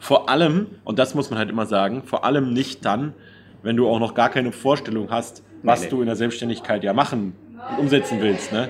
vor 0.00 0.28
allem, 0.28 0.66
und 0.84 0.98
das 0.98 1.14
muss 1.14 1.30
man 1.30 1.38
halt 1.38 1.48
immer 1.48 1.66
sagen, 1.66 2.02
vor 2.02 2.24
allem 2.24 2.52
nicht 2.52 2.84
dann, 2.84 3.14
wenn 3.62 3.76
du 3.76 3.88
auch 3.88 4.00
noch 4.00 4.14
gar 4.14 4.30
keine 4.30 4.50
Vorstellung 4.50 5.10
hast, 5.10 5.44
was 5.62 5.80
Nee, 5.82 5.86
nee. 5.86 5.90
du 5.90 6.00
in 6.00 6.06
der 6.06 6.16
Selbstständigkeit 6.16 6.82
ja 6.82 6.92
machen 6.92 7.34
und 7.70 7.78
umsetzen 7.82 8.20
willst. 8.20 8.52
Ne? 8.52 8.68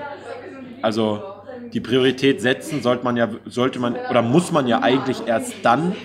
Also 0.83 1.23
die 1.71 1.79
Priorität 1.79 2.41
setzen 2.41 2.81
sollte 2.81 3.05
man 3.05 3.15
ja, 3.15 3.29
sollte 3.45 3.79
man 3.79 3.95
oder 4.09 4.21
muss 4.21 4.51
man 4.51 4.67
ja 4.67 4.81
eigentlich 4.81 5.25
erst 5.25 5.53
dann, 5.63 5.95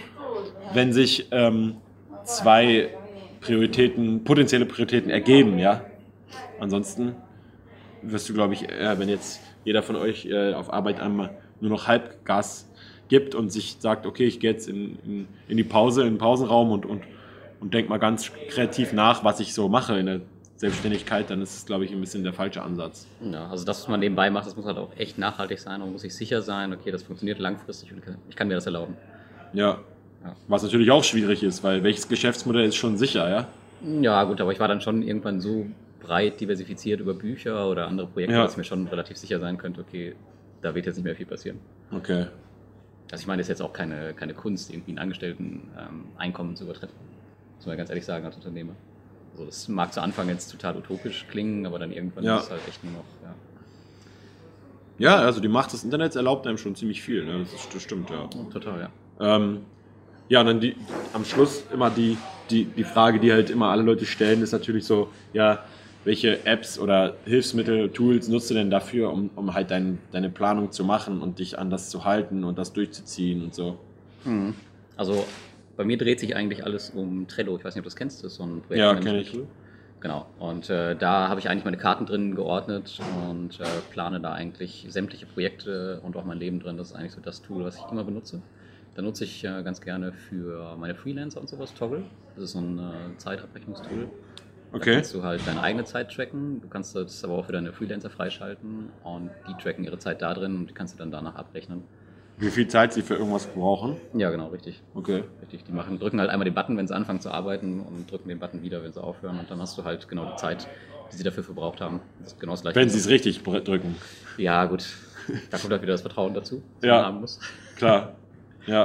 wenn 0.72 0.92
sich 0.92 1.26
ähm, 1.32 1.78
zwei 2.24 2.90
Prioritäten, 3.40 4.22
potenzielle 4.22 4.66
Prioritäten 4.66 5.10
ergeben, 5.10 5.58
ja. 5.58 5.82
Ansonsten 6.60 7.16
wirst 8.02 8.28
du, 8.28 8.34
glaube 8.34 8.54
ich, 8.54 8.68
äh, 8.68 8.96
wenn 8.98 9.08
jetzt 9.08 9.40
jeder 9.64 9.82
von 9.82 9.96
euch 9.96 10.26
äh, 10.26 10.54
auf 10.54 10.72
Arbeit 10.72 11.00
einmal 11.00 11.30
nur 11.60 11.70
noch 11.70 11.88
Halbgas 11.88 12.70
gibt 13.08 13.34
und 13.34 13.50
sich 13.50 13.78
sagt, 13.80 14.06
okay, 14.06 14.26
ich 14.26 14.38
gehe 14.38 14.52
jetzt 14.52 14.68
in, 14.68 14.96
in, 15.04 15.28
in 15.48 15.56
die 15.56 15.64
Pause, 15.64 16.02
in 16.02 16.14
den 16.14 16.18
Pausenraum 16.18 16.70
und, 16.70 16.86
und, 16.86 17.02
und 17.58 17.74
denk 17.74 17.88
mal 17.88 17.98
ganz 17.98 18.30
kreativ 18.48 18.92
nach, 18.92 19.24
was 19.24 19.40
ich 19.40 19.54
so 19.54 19.68
mache 19.68 19.98
in 19.98 20.06
der 20.06 20.20
Selbstständigkeit, 20.58 21.30
dann 21.30 21.40
ist 21.40 21.56
es, 21.56 21.66
glaube 21.66 21.84
ich, 21.84 21.92
ein 21.92 22.00
bisschen 22.00 22.24
der 22.24 22.32
falsche 22.32 22.62
Ansatz. 22.62 23.06
Ja, 23.22 23.48
also 23.48 23.64
das, 23.64 23.80
was 23.82 23.88
man 23.88 24.00
nebenbei 24.00 24.28
macht, 24.28 24.46
das 24.46 24.56
muss 24.56 24.66
halt 24.66 24.76
auch 24.76 24.90
echt 24.96 25.16
nachhaltig 25.16 25.60
sein 25.60 25.80
und 25.82 25.92
muss 25.92 26.02
sich 26.02 26.14
sicher 26.14 26.42
sein, 26.42 26.72
okay, 26.72 26.90
das 26.90 27.04
funktioniert 27.04 27.38
langfristig 27.38 27.92
und 27.92 28.02
ich 28.28 28.34
kann 28.36 28.48
mir 28.48 28.54
das 28.54 28.66
erlauben. 28.66 28.96
Ja. 29.52 29.78
Ja. 30.24 30.34
Was 30.48 30.64
natürlich 30.64 30.90
auch 30.90 31.04
schwierig 31.04 31.44
ist, 31.44 31.62
weil 31.62 31.84
welches 31.84 32.08
Geschäftsmodell 32.08 32.64
ist 32.66 32.74
schon 32.74 32.96
sicher, 32.98 33.30
ja? 33.30 33.46
Ja, 34.02 34.24
gut, 34.24 34.40
aber 34.40 34.50
ich 34.50 34.58
war 34.58 34.66
dann 34.66 34.80
schon 34.80 35.02
irgendwann 35.04 35.40
so 35.40 35.66
breit 36.00 36.40
diversifiziert 36.40 36.98
über 37.00 37.14
Bücher 37.14 37.70
oder 37.70 37.86
andere 37.86 38.08
Projekte, 38.08 38.34
Ja. 38.34 38.42
dass 38.42 38.52
ich 38.52 38.58
mir 38.58 38.64
schon 38.64 38.88
relativ 38.88 39.16
sicher 39.16 39.38
sein 39.38 39.58
könnte, 39.58 39.80
okay, 39.80 40.16
da 40.60 40.74
wird 40.74 40.86
jetzt 40.86 40.96
nicht 40.96 41.04
mehr 41.04 41.14
viel 41.14 41.26
passieren. 41.26 41.60
Okay. 41.92 42.26
Also 43.12 43.22
ich 43.22 43.26
meine, 43.28 43.40
das 43.40 43.46
ist 43.46 43.50
jetzt 43.50 43.62
auch 43.62 43.72
keine, 43.72 44.12
keine 44.14 44.34
Kunst, 44.34 44.72
irgendwie 44.72 44.90
ein 44.92 44.98
Angestellten 44.98 45.70
ähm, 45.78 46.06
Einkommen 46.18 46.56
zu 46.56 46.64
übertreffen. 46.64 46.96
Muss 47.56 47.66
man 47.66 47.76
ganz 47.76 47.88
ehrlich 47.90 48.04
sagen 48.04 48.26
als 48.26 48.34
Unternehmer. 48.36 48.72
Also 49.38 49.46
das 49.46 49.68
mag 49.68 49.92
zu 49.92 50.02
Anfang 50.02 50.28
jetzt 50.28 50.50
total 50.50 50.76
utopisch 50.76 51.26
klingen, 51.30 51.64
aber 51.64 51.78
dann 51.78 51.92
irgendwann 51.92 52.24
Ja. 52.24 52.38
ist 52.38 52.46
es 52.46 52.50
halt 52.50 52.62
echt 52.68 52.82
nur 52.82 52.92
noch, 52.94 53.04
ja. 53.22 53.34
Ja, 54.98 55.16
also 55.18 55.38
die 55.38 55.46
Macht 55.46 55.72
des 55.72 55.84
Internets 55.84 56.16
erlaubt 56.16 56.44
einem 56.48 56.58
schon 56.58 56.74
ziemlich 56.74 57.00
viel, 57.02 57.24
ne? 57.24 57.38
das, 57.38 57.52
ist, 57.52 57.72
das 57.72 57.82
stimmt, 57.82 58.10
ja. 58.10 58.28
Total, 58.52 58.80
ja. 58.80 59.36
Ähm, 59.36 59.60
ja, 60.28 60.40
und 60.40 60.46
dann 60.46 60.60
die, 60.60 60.74
am 61.12 61.24
Schluss 61.24 61.62
immer 61.72 61.88
die, 61.88 62.18
die, 62.50 62.64
die 62.64 62.82
Frage, 62.82 63.20
die 63.20 63.30
halt 63.32 63.50
immer 63.50 63.68
alle 63.68 63.82
Leute 63.82 64.06
stellen, 64.06 64.42
ist 64.42 64.50
natürlich 64.50 64.84
so, 64.86 65.08
ja, 65.32 65.62
welche 66.02 66.44
Apps 66.44 66.76
oder 66.80 67.14
Hilfsmittel, 67.24 67.90
Tools 67.90 68.26
nutzt 68.26 68.50
du 68.50 68.54
denn 68.54 68.70
dafür, 68.70 69.12
um, 69.12 69.30
um 69.36 69.54
halt 69.54 69.70
dein, 69.70 69.98
deine 70.10 70.30
Planung 70.30 70.72
zu 70.72 70.84
machen 70.84 71.22
und 71.22 71.38
dich 71.38 71.60
an 71.60 71.70
das 71.70 71.90
zu 71.90 72.04
halten 72.04 72.42
und 72.42 72.58
das 72.58 72.72
durchzuziehen 72.72 73.44
und 73.44 73.54
so? 73.54 73.78
Also 74.96 75.24
bei 75.78 75.84
mir 75.84 75.96
dreht 75.96 76.18
sich 76.20 76.34
eigentlich 76.36 76.64
alles 76.64 76.90
um 76.90 77.28
Trello. 77.28 77.56
Ich 77.56 77.64
weiß 77.64 77.74
nicht, 77.74 77.80
ob 77.80 77.84
du 77.84 77.88
das 77.90 77.96
kennst. 77.96 78.22
Das 78.24 78.32
ist 78.32 78.36
so 78.38 78.44
ein 78.44 78.62
Ja, 78.68 78.90
Projektmanagement- 78.92 79.02
kenn 79.04 79.16
ich. 79.20 79.38
Genau. 80.00 80.26
Und 80.38 80.68
äh, 80.70 80.94
da 80.96 81.28
habe 81.28 81.40
ich 81.40 81.48
eigentlich 81.48 81.64
meine 81.64 81.76
Karten 81.76 82.04
drin 82.04 82.34
geordnet 82.34 83.00
und 83.28 83.58
äh, 83.60 83.64
plane 83.90 84.20
da 84.20 84.32
eigentlich 84.32 84.86
sämtliche 84.90 85.26
Projekte 85.26 86.00
und 86.02 86.16
auch 86.16 86.24
mein 86.24 86.38
Leben 86.38 86.60
drin. 86.60 86.76
Das 86.76 86.88
ist 86.90 86.96
eigentlich 86.96 87.12
so 87.12 87.20
das 87.20 87.42
Tool, 87.42 87.64
was 87.64 87.76
ich 87.78 87.84
immer 87.90 88.04
benutze. 88.04 88.42
Da 88.94 89.02
nutze 89.02 89.24
ich 89.24 89.44
äh, 89.44 89.62
ganz 89.62 89.80
gerne 89.80 90.12
für 90.12 90.76
meine 90.76 90.94
Freelancer 90.94 91.40
und 91.40 91.48
sowas 91.48 91.72
Toggle. 91.74 92.02
Das 92.34 92.44
ist 92.44 92.52
so 92.52 92.60
ein 92.60 92.78
äh, 92.78 93.16
Zeitabrechnungstool. 93.18 94.08
Da 94.70 94.76
Okay. 94.76 94.94
kannst 94.96 95.14
du 95.14 95.22
halt 95.22 95.40
deine 95.46 95.62
eigene 95.62 95.84
Zeit 95.84 96.12
tracken. 96.12 96.60
Du 96.60 96.68
kannst 96.68 96.94
das 96.94 97.24
aber 97.24 97.34
auch 97.34 97.46
für 97.46 97.52
deine 97.52 97.72
Freelancer 97.72 98.10
freischalten 98.10 98.90
und 99.02 99.30
die 99.48 99.54
tracken 99.62 99.84
ihre 99.84 99.98
Zeit 99.98 100.22
da 100.22 100.34
drin 100.34 100.56
und 100.56 100.70
die 100.70 100.74
kannst 100.74 100.94
du 100.94 100.98
dann 100.98 101.10
danach 101.10 101.36
abrechnen. 101.36 101.84
Wie 102.38 102.50
viel 102.50 102.68
Zeit 102.68 102.92
sie 102.92 103.02
für 103.02 103.14
irgendwas 103.14 103.46
brauchen? 103.46 103.96
Ja, 104.14 104.30
genau, 104.30 104.48
richtig. 104.48 104.80
Okay. 104.94 105.24
Richtig, 105.42 105.64
die 105.64 105.72
machen, 105.72 105.98
drücken 105.98 106.20
halt 106.20 106.30
einmal 106.30 106.44
den 106.44 106.54
Button, 106.54 106.76
wenn 106.76 106.86
sie 106.86 106.94
anfangen 106.94 107.20
zu 107.20 107.30
arbeiten 107.30 107.80
und 107.80 108.10
drücken 108.10 108.28
den 108.28 108.38
Button 108.38 108.62
wieder, 108.62 108.82
wenn 108.82 108.92
sie 108.92 109.02
aufhören 109.02 109.38
und 109.38 109.50
dann 109.50 109.60
hast 109.60 109.76
du 109.76 109.84
halt 109.84 110.08
genau 110.08 110.24
die 110.24 110.36
Zeit, 110.36 110.66
die 111.10 111.16
sie 111.16 111.24
dafür 111.24 111.42
verbraucht 111.42 111.80
haben. 111.80 112.00
Das 112.20 112.32
ist 112.34 112.40
genau 112.40 112.52
das 112.52 112.62
gleiche. 112.62 112.78
Wenn 112.78 112.90
sie 112.90 112.98
es 112.98 113.08
richtig 113.08 113.42
drücken. 113.42 113.96
Ja, 114.36 114.66
gut. 114.66 114.86
Da 115.50 115.58
kommt 115.58 115.72
halt 115.72 115.82
wieder 115.82 115.92
das 115.92 116.02
Vertrauen 116.02 116.32
dazu, 116.32 116.62
das 116.80 116.88
Ja. 116.88 116.96
man 116.96 117.04
haben 117.06 117.20
muss. 117.20 117.40
Klar. 117.76 118.14
Ja. 118.66 118.84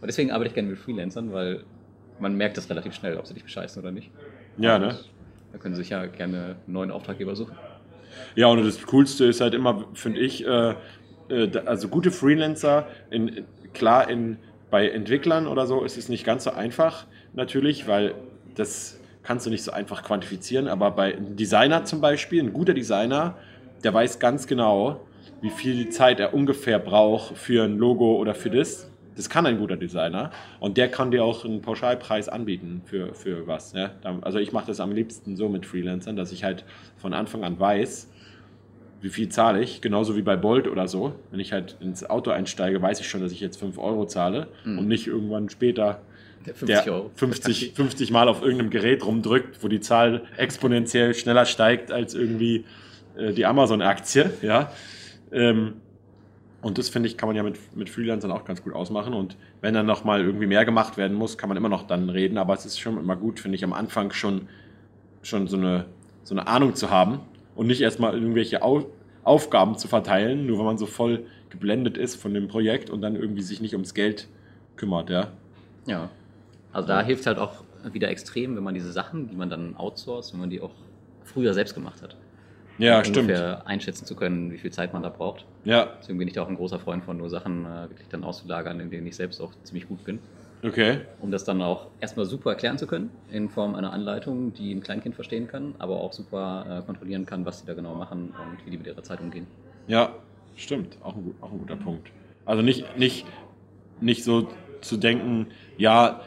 Und 0.00 0.06
deswegen 0.06 0.30
arbeite 0.30 0.48
ich 0.48 0.54
gerne 0.54 0.68
mit 0.68 0.78
Freelancern, 0.78 1.32
weil 1.32 1.64
man 2.18 2.34
merkt 2.36 2.56
das 2.56 2.70
relativ 2.70 2.94
schnell, 2.94 3.16
ob 3.18 3.26
sie 3.26 3.34
dich 3.34 3.42
bescheißen 3.42 3.82
oder 3.82 3.90
nicht. 3.90 4.10
Ja, 4.56 4.76
Und 4.76 4.82
ne? 4.82 4.98
Da 5.52 5.58
können 5.58 5.74
sie 5.74 5.82
sich 5.82 5.90
ja 5.90 6.06
gerne 6.06 6.56
einen 6.66 6.72
neuen 6.72 6.90
Auftraggeber 6.90 7.34
suchen. 7.34 7.56
Ja, 8.34 8.46
und 8.48 8.64
das 8.64 8.82
Coolste 8.86 9.24
ist 9.24 9.40
halt 9.40 9.54
immer, 9.54 9.84
finde 9.94 10.20
ich, 10.20 10.44
äh, 10.46 10.74
also 11.66 11.88
gute 11.88 12.10
Freelancer, 12.10 12.86
in, 13.10 13.44
klar, 13.72 14.08
in, 14.10 14.38
bei 14.70 14.88
Entwicklern 14.88 15.46
oder 15.46 15.66
so 15.66 15.84
ist 15.84 15.96
es 15.96 16.08
nicht 16.08 16.24
ganz 16.24 16.44
so 16.44 16.50
einfach, 16.50 17.06
natürlich, 17.32 17.86
weil 17.86 18.14
das 18.54 18.98
kannst 19.22 19.46
du 19.46 19.50
nicht 19.50 19.62
so 19.62 19.72
einfach 19.72 20.02
quantifizieren, 20.02 20.68
aber 20.68 20.90
bei 20.90 21.16
einem 21.16 21.36
Designer 21.36 21.84
zum 21.84 22.00
Beispiel, 22.00 22.42
ein 22.42 22.52
guter 22.52 22.74
Designer, 22.74 23.36
der 23.82 23.94
weiß 23.94 24.18
ganz 24.18 24.46
genau, 24.46 25.00
wie 25.40 25.50
viel 25.50 25.88
Zeit 25.90 26.20
er 26.20 26.34
ungefähr 26.34 26.78
braucht 26.78 27.36
für 27.36 27.64
ein 27.64 27.76
Logo 27.78 28.16
oder 28.16 28.34
für 28.34 28.50
das. 28.50 28.90
Das 29.16 29.28
kann 29.30 29.46
ein 29.46 29.58
guter 29.58 29.76
Designer 29.76 30.30
und 30.58 30.76
der 30.76 30.88
kann 30.90 31.10
dir 31.12 31.24
auch 31.24 31.44
einen 31.44 31.62
Pauschalpreis 31.62 32.28
anbieten 32.28 32.82
für, 32.84 33.14
für 33.14 33.46
was. 33.46 33.72
Da- 33.72 33.92
Also 34.22 34.38
ich 34.38 34.52
mache 34.52 34.66
das 34.66 34.80
am 34.80 34.90
liebsten 34.90 35.36
so 35.36 35.48
mit 35.48 35.66
Freelancern, 35.66 36.16
dass 36.16 36.32
ich 36.32 36.42
halt 36.44 36.64
von 36.96 37.14
Anfang 37.14 37.44
an 37.44 37.60
weiß, 37.60 38.10
wie 39.04 39.10
viel 39.10 39.28
zahle 39.28 39.62
ich, 39.62 39.82
genauso 39.82 40.16
wie 40.16 40.22
bei 40.22 40.34
Bolt 40.34 40.66
oder 40.66 40.88
so. 40.88 41.14
Wenn 41.30 41.38
ich 41.38 41.52
halt 41.52 41.76
ins 41.78 42.08
Auto 42.08 42.30
einsteige, 42.30 42.80
weiß 42.80 43.00
ich 43.00 43.08
schon, 43.08 43.20
dass 43.20 43.32
ich 43.32 43.40
jetzt 43.40 43.58
5 43.58 43.76
Euro 43.76 44.06
zahle 44.06 44.48
und 44.64 44.88
nicht 44.88 45.06
irgendwann 45.06 45.50
später 45.50 46.00
50 46.42 46.66
der 46.66 46.94
Euro. 46.94 47.10
50, 47.14 47.72
50 47.74 48.10
Mal 48.12 48.28
auf 48.28 48.40
irgendeinem 48.40 48.70
Gerät 48.70 49.04
rumdrückt, 49.04 49.62
wo 49.62 49.68
die 49.68 49.80
Zahl 49.80 50.22
exponentiell 50.38 51.12
schneller 51.12 51.44
steigt 51.44 51.92
als 51.92 52.14
irgendwie 52.14 52.64
äh, 53.18 53.34
die 53.34 53.44
Amazon-Aktie. 53.44 54.30
Ja? 54.40 54.72
Ähm, 55.30 55.74
und 56.62 56.78
das 56.78 56.88
finde 56.88 57.10
ich, 57.10 57.18
kann 57.18 57.28
man 57.28 57.36
ja 57.36 57.42
mit, 57.42 57.58
mit 57.76 57.90
Freelancern 57.90 58.30
auch 58.30 58.46
ganz 58.46 58.62
gut 58.62 58.72
ausmachen. 58.72 59.12
Und 59.12 59.36
wenn 59.60 59.74
dann 59.74 59.84
nochmal 59.84 60.22
irgendwie 60.22 60.46
mehr 60.46 60.64
gemacht 60.64 60.96
werden 60.96 61.14
muss, 61.14 61.36
kann 61.36 61.50
man 61.50 61.58
immer 61.58 61.68
noch 61.68 61.86
dann 61.86 62.08
reden. 62.08 62.38
Aber 62.38 62.54
es 62.54 62.64
ist 62.64 62.80
schon 62.80 62.96
immer 62.96 63.16
gut, 63.16 63.38
finde 63.38 63.56
ich, 63.56 63.64
am 63.64 63.74
Anfang 63.74 64.12
schon, 64.12 64.48
schon 65.20 65.46
so, 65.46 65.58
eine, 65.58 65.84
so 66.22 66.34
eine 66.34 66.46
Ahnung 66.46 66.74
zu 66.74 66.88
haben 66.88 67.20
und 67.54 67.66
nicht 67.66 67.80
erstmal 67.80 68.14
irgendwelche 68.14 68.62
Au 68.62 68.86
Aufgaben 69.24 69.76
zu 69.76 69.88
verteilen, 69.88 70.46
nur 70.46 70.58
wenn 70.58 70.66
man 70.66 70.78
so 70.78 70.86
voll 70.86 71.26
geblendet 71.50 71.96
ist 71.96 72.16
von 72.16 72.34
dem 72.34 72.48
Projekt 72.48 72.90
und 72.90 73.00
dann 73.00 73.16
irgendwie 73.16 73.42
sich 73.42 73.60
nicht 73.60 73.74
ums 73.74 73.94
Geld 73.94 74.28
kümmert, 74.76 75.10
ja. 75.10 75.28
Ja. 75.86 76.10
Also 76.72 76.88
da 76.88 77.02
hilft 77.02 77.26
halt 77.26 77.38
auch 77.38 77.64
wieder 77.92 78.08
extrem, 78.08 78.56
wenn 78.56 78.64
man 78.64 78.74
diese 78.74 78.90
Sachen, 78.92 79.28
die 79.28 79.36
man 79.36 79.50
dann 79.50 79.76
outsourced, 79.76 80.32
wenn 80.32 80.40
man 80.40 80.50
die 80.50 80.60
auch 80.60 80.72
früher 81.24 81.54
selbst 81.54 81.74
gemacht 81.74 82.02
hat. 82.02 82.16
Ja, 82.78 82.98
um 82.98 83.04
stimmt. 83.04 83.30
einschätzen 83.30 84.04
zu 84.04 84.16
können, 84.16 84.50
wie 84.50 84.58
viel 84.58 84.72
Zeit 84.72 84.92
man 84.92 85.02
da 85.02 85.08
braucht. 85.08 85.44
Ja, 85.64 85.90
Deswegen 86.00 86.18
bin 86.18 86.26
ich 86.26 86.34
da 86.34 86.42
auch 86.42 86.48
ein 86.48 86.56
großer 86.56 86.80
Freund 86.80 87.04
von, 87.04 87.16
nur 87.16 87.30
Sachen 87.30 87.64
äh, 87.64 87.88
wirklich 87.88 88.08
dann 88.08 88.24
auszulagern, 88.24 88.80
in 88.80 88.90
denen 88.90 89.06
ich 89.06 89.14
selbst 89.14 89.40
auch 89.40 89.52
ziemlich 89.62 89.86
gut 89.86 90.04
bin. 90.04 90.18
Okay. 90.64 91.00
Um 91.20 91.30
das 91.30 91.44
dann 91.44 91.62
auch 91.62 91.88
erstmal 92.00 92.26
super 92.26 92.50
erklären 92.50 92.78
zu 92.78 92.86
können, 92.86 93.10
in 93.30 93.48
Form 93.48 93.74
einer 93.74 93.92
Anleitung, 93.92 94.52
die 94.54 94.72
ein 94.72 94.80
Kleinkind 94.80 95.14
verstehen 95.14 95.46
kann, 95.46 95.74
aber 95.78 96.00
auch 96.00 96.12
super 96.12 96.80
äh, 96.80 96.86
kontrollieren 96.86 97.26
kann, 97.26 97.44
was 97.44 97.60
die 97.60 97.66
da 97.66 97.74
genau 97.74 97.94
machen 97.94 98.30
und 98.30 98.64
wie 98.66 98.70
die 98.70 98.78
mit 98.78 98.86
ihrer 98.86 99.02
Zeit 99.02 99.20
umgehen. 99.20 99.46
Ja, 99.86 100.14
stimmt. 100.56 100.98
Auch 101.02 101.14
ein, 101.14 101.34
auch 101.40 101.52
ein 101.52 101.58
guter 101.58 101.76
Punkt. 101.76 102.10
Also 102.46 102.62
nicht, 102.62 102.98
nicht, 102.98 103.26
nicht 104.00 104.24
so 104.24 104.48
zu 104.80 104.96
denken, 104.96 105.48
ja, 105.76 106.20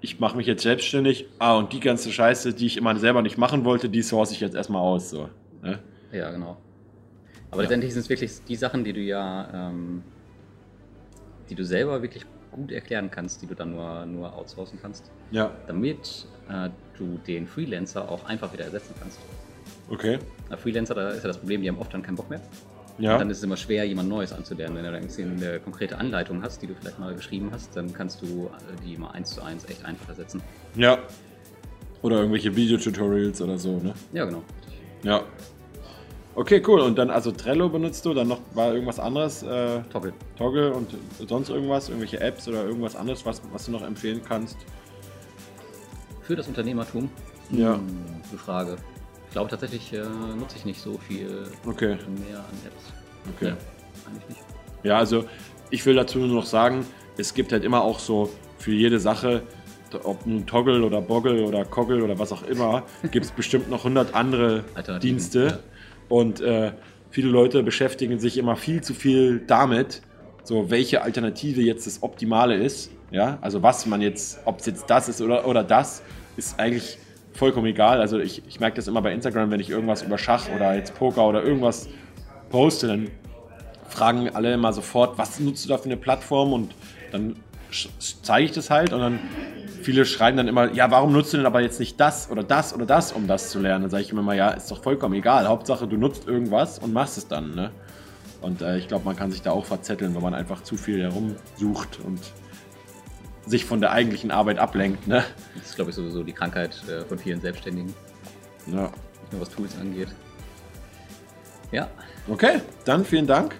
ich 0.00 0.20
mache 0.20 0.36
mich 0.36 0.46
jetzt 0.46 0.62
selbstständig, 0.62 1.26
ah, 1.38 1.56
und 1.56 1.72
die 1.72 1.80
ganze 1.80 2.12
Scheiße, 2.12 2.52
die 2.52 2.66
ich 2.66 2.76
immer 2.76 2.94
selber 2.96 3.22
nicht 3.22 3.38
machen 3.38 3.64
wollte, 3.64 3.88
die 3.88 4.02
source 4.02 4.32
ich 4.32 4.40
jetzt 4.40 4.54
erstmal 4.54 4.82
aus. 4.82 5.08
So. 5.08 5.30
Ne? 5.62 5.78
Ja, 6.12 6.30
genau. 6.30 6.58
Aber 7.50 7.62
letztendlich 7.62 7.92
sind 7.92 8.02
es 8.02 8.08
wirklich 8.10 8.32
die 8.46 8.56
Sachen, 8.56 8.84
die 8.84 8.92
du 8.92 9.00
ja, 9.00 9.70
ähm, 9.70 10.02
die 11.48 11.54
du 11.54 11.64
selber 11.64 12.02
wirklich 12.02 12.26
gut 12.54 12.72
erklären 12.72 13.10
kannst, 13.10 13.42
die 13.42 13.46
du 13.46 13.54
dann 13.54 13.72
nur, 13.72 14.06
nur 14.06 14.34
outsourcen 14.34 14.78
kannst, 14.80 15.10
Ja, 15.30 15.50
damit 15.66 16.26
äh, 16.48 16.70
du 16.96 17.18
den 17.26 17.46
Freelancer 17.46 18.08
auch 18.08 18.24
einfach 18.24 18.52
wieder 18.52 18.64
ersetzen 18.64 18.94
kannst. 19.00 19.18
okay. 19.90 20.18
Bei 20.48 20.56
Freelancer, 20.56 20.94
da 20.94 21.10
ist 21.10 21.22
ja 21.22 21.28
das 21.28 21.38
Problem, 21.38 21.62
die 21.62 21.68
haben 21.68 21.78
oft 21.78 21.92
dann 21.92 22.02
keinen 22.02 22.16
Bock 22.16 22.30
mehr. 22.30 22.40
Ja. 22.98 23.14
Und 23.14 23.20
dann 23.20 23.30
ist 23.30 23.38
es 23.38 23.42
immer 23.42 23.56
schwer, 23.56 23.84
jemand 23.84 24.08
Neues 24.08 24.32
anzulernen. 24.32 24.76
Wenn 24.76 24.84
du 24.84 24.92
dann 24.92 25.42
eine 25.42 25.58
konkrete 25.60 25.98
Anleitung 25.98 26.42
hast, 26.42 26.62
die 26.62 26.68
du 26.68 26.74
vielleicht 26.74 26.98
mal 27.00 27.12
geschrieben 27.14 27.50
hast, 27.52 27.74
dann 27.76 27.92
kannst 27.92 28.22
du 28.22 28.46
äh, 28.46 28.86
die 28.86 28.96
mal 28.96 29.10
eins 29.10 29.30
zu 29.34 29.42
eins 29.42 29.64
echt 29.68 29.84
einfach 29.84 30.08
ersetzen. 30.08 30.40
Ja. 30.76 30.98
Oder 32.02 32.18
irgendwelche 32.18 32.54
Videotutorials 32.54 33.40
oder 33.42 33.58
so, 33.58 33.78
ne? 33.78 33.94
Ja, 34.12 34.24
genau. 34.26 34.42
Ja. 35.02 35.22
Okay, 36.36 36.62
cool. 36.66 36.80
Und 36.80 36.98
dann 36.98 37.10
also 37.10 37.30
Trello 37.30 37.68
benutzt 37.68 38.04
du, 38.06 38.12
dann 38.14 38.28
noch 38.28 38.40
war 38.54 38.72
irgendwas 38.72 38.98
anderes, 38.98 39.42
äh, 39.42 39.82
Toggle. 39.92 40.12
Toggle 40.36 40.72
und 40.72 40.90
sonst 41.28 41.48
irgendwas, 41.48 41.88
irgendwelche 41.88 42.20
Apps 42.20 42.48
oder 42.48 42.64
irgendwas 42.64 42.96
anderes, 42.96 43.24
was, 43.24 43.40
was 43.52 43.66
du 43.66 43.72
noch 43.72 43.82
empfehlen 43.82 44.20
kannst? 44.26 44.56
Für 46.22 46.34
das 46.34 46.48
Unternehmertum? 46.48 47.08
Ja. 47.50 47.74
Hm, 47.74 47.82
gute 48.22 48.38
Frage. 48.42 48.76
Ich 49.26 49.32
glaube 49.32 49.50
tatsächlich 49.50 49.92
äh, 49.92 50.02
nutze 50.38 50.56
ich 50.56 50.64
nicht 50.64 50.80
so 50.80 50.98
viel 50.98 51.44
Okay, 51.66 51.96
mehr 52.28 52.38
an 52.38 52.44
Apps. 52.64 52.92
okay. 53.36 53.48
Ja, 53.48 53.56
eigentlich 54.08 54.28
nicht. 54.28 54.40
Ja, 54.82 54.98
also 54.98 55.24
ich 55.70 55.84
will 55.86 55.94
dazu 55.94 56.18
nur 56.18 56.28
noch 56.28 56.46
sagen, 56.46 56.84
es 57.16 57.34
gibt 57.34 57.52
halt 57.52 57.64
immer 57.64 57.82
auch 57.82 57.98
so 57.98 58.30
für 58.58 58.72
jede 58.72 58.98
Sache, 58.98 59.42
ob 60.02 60.26
nun 60.26 60.46
Toggle 60.46 60.82
oder 60.82 61.00
Boggle 61.00 61.44
oder 61.46 61.64
Koggle 61.64 62.02
oder 62.02 62.18
was 62.18 62.32
auch 62.32 62.42
immer, 62.44 62.82
gibt 63.12 63.24
es 63.24 63.30
bestimmt 63.30 63.70
noch 63.70 63.80
100 63.80 64.14
andere 64.14 64.64
Dienste. 65.00 65.62
Und 66.08 66.40
äh, 66.40 66.72
viele 67.10 67.28
Leute 67.28 67.62
beschäftigen 67.62 68.18
sich 68.18 68.38
immer 68.38 68.56
viel 68.56 68.82
zu 68.82 68.94
viel 68.94 69.40
damit, 69.46 70.02
so 70.42 70.70
welche 70.70 71.02
Alternative 71.02 71.62
jetzt 71.62 71.86
das 71.86 72.02
Optimale 72.02 72.56
ist. 72.56 72.90
Ja, 73.10 73.38
also 73.40 73.62
was 73.62 73.86
man 73.86 74.00
jetzt, 74.00 74.40
ob 74.44 74.58
es 74.58 74.66
jetzt 74.66 74.90
das 74.90 75.08
ist 75.08 75.20
oder, 75.20 75.46
oder 75.46 75.62
das, 75.62 76.02
ist 76.36 76.58
eigentlich 76.58 76.98
vollkommen 77.32 77.66
egal. 77.66 78.00
Also 78.00 78.18
ich, 78.18 78.42
ich 78.48 78.60
merke 78.60 78.76
das 78.76 78.88
immer 78.88 79.02
bei 79.02 79.12
Instagram, 79.12 79.50
wenn 79.50 79.60
ich 79.60 79.70
irgendwas 79.70 80.02
über 80.02 80.18
Schach 80.18 80.48
oder 80.54 80.74
jetzt 80.74 80.94
Poker 80.94 81.28
oder 81.28 81.42
irgendwas 81.42 81.88
poste, 82.50 82.88
dann 82.88 83.10
fragen 83.88 84.28
alle 84.30 84.54
immer 84.54 84.72
sofort, 84.72 85.18
was 85.18 85.38
nutzt 85.40 85.64
du 85.64 85.68
da 85.68 85.78
für 85.78 85.86
eine 85.86 85.96
Plattform? 85.96 86.52
Und 86.52 86.74
dann 87.12 87.36
zeige 88.22 88.46
ich 88.46 88.52
das 88.52 88.70
halt 88.70 88.92
und 88.92 89.00
dann 89.00 89.18
viele 89.82 90.04
schreiben 90.06 90.36
dann 90.36 90.48
immer, 90.48 90.72
ja, 90.72 90.90
warum 90.90 91.12
nutzt 91.12 91.32
du 91.32 91.36
denn 91.36 91.46
aber 91.46 91.60
jetzt 91.60 91.78
nicht 91.78 92.00
das 92.00 92.30
oder 92.30 92.42
das 92.42 92.74
oder 92.74 92.86
das, 92.86 93.12
um 93.12 93.26
das 93.26 93.50
zu 93.50 93.60
lernen? 93.60 93.82
Dann 93.82 93.90
sage 93.90 94.02
ich 94.02 94.10
immer 94.10 94.22
mal, 94.22 94.36
ja, 94.36 94.50
ist 94.50 94.70
doch 94.70 94.82
vollkommen 94.82 95.14
egal. 95.14 95.46
Hauptsache, 95.46 95.86
du 95.86 95.96
nutzt 95.96 96.26
irgendwas 96.26 96.78
und 96.78 96.92
machst 96.92 97.18
es 97.18 97.28
dann. 97.28 97.54
Ne? 97.54 97.70
Und 98.40 98.62
äh, 98.62 98.78
ich 98.78 98.88
glaube, 98.88 99.04
man 99.04 99.16
kann 99.16 99.30
sich 99.30 99.42
da 99.42 99.50
auch 99.50 99.66
verzetteln, 99.66 100.14
wenn 100.14 100.22
man 100.22 100.34
einfach 100.34 100.62
zu 100.62 100.76
viel 100.76 101.02
herumsucht 101.02 102.00
und 102.04 102.20
sich 103.46 103.64
von 103.64 103.80
der 103.80 103.92
eigentlichen 103.92 104.30
Arbeit 104.30 104.58
ablenkt. 104.58 105.06
Ne? 105.06 105.24
Das 105.54 105.70
ist, 105.70 105.76
glaube 105.76 105.90
ich, 105.90 105.96
sowieso 105.96 106.22
die 106.22 106.32
Krankheit 106.32 106.82
äh, 106.88 107.04
von 107.04 107.18
vielen 107.18 107.40
Selbstständigen. 107.40 107.94
Ja. 108.66 108.84
Nicht 109.20 109.32
nur 109.32 109.42
was 109.42 109.50
Tools 109.50 109.76
angeht. 109.78 110.08
Ja, 111.72 111.88
Okay, 112.26 112.62
dann 112.86 113.04
vielen 113.04 113.26
Dank. 113.26 113.54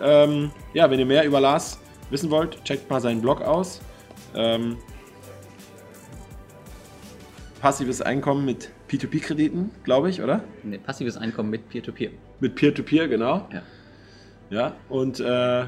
Ähm, 0.00 0.50
ja, 0.72 0.90
wenn 0.90 0.98
ihr 0.98 1.04
mehr 1.04 1.24
über 1.24 1.38
Lars 1.38 1.78
wissen 2.10 2.30
wollt, 2.30 2.62
checkt 2.64 2.88
mal 2.90 3.00
seinen 3.00 3.20
Blog 3.20 3.40
aus. 3.40 3.80
Ähm, 4.34 4.76
passives 7.60 8.00
Einkommen 8.00 8.44
mit 8.44 8.70
P2P-Krediten, 8.88 9.70
glaube 9.82 10.10
ich, 10.10 10.22
oder? 10.22 10.44
ein 10.64 10.80
passives 10.82 11.16
Einkommen 11.16 11.50
mit 11.50 11.68
Peer-to-Peer. 11.68 12.10
Mit 12.40 12.54
Peer-to-Peer, 12.54 13.08
genau. 13.08 13.48
Ja. 13.52 13.62
Ja, 14.48 14.76
und 14.88 15.18
äh, 15.18 15.66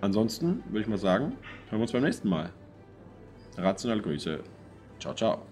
ansonsten 0.00 0.62
würde 0.68 0.82
ich 0.82 0.86
mal 0.86 0.98
sagen, 0.98 1.32
hören 1.68 1.78
wir 1.78 1.80
uns 1.80 1.92
beim 1.92 2.02
nächsten 2.04 2.28
Mal. 2.28 2.50
Rational 3.56 4.00
Grüße. 4.00 4.40
Ciao, 5.00 5.14
ciao. 5.14 5.42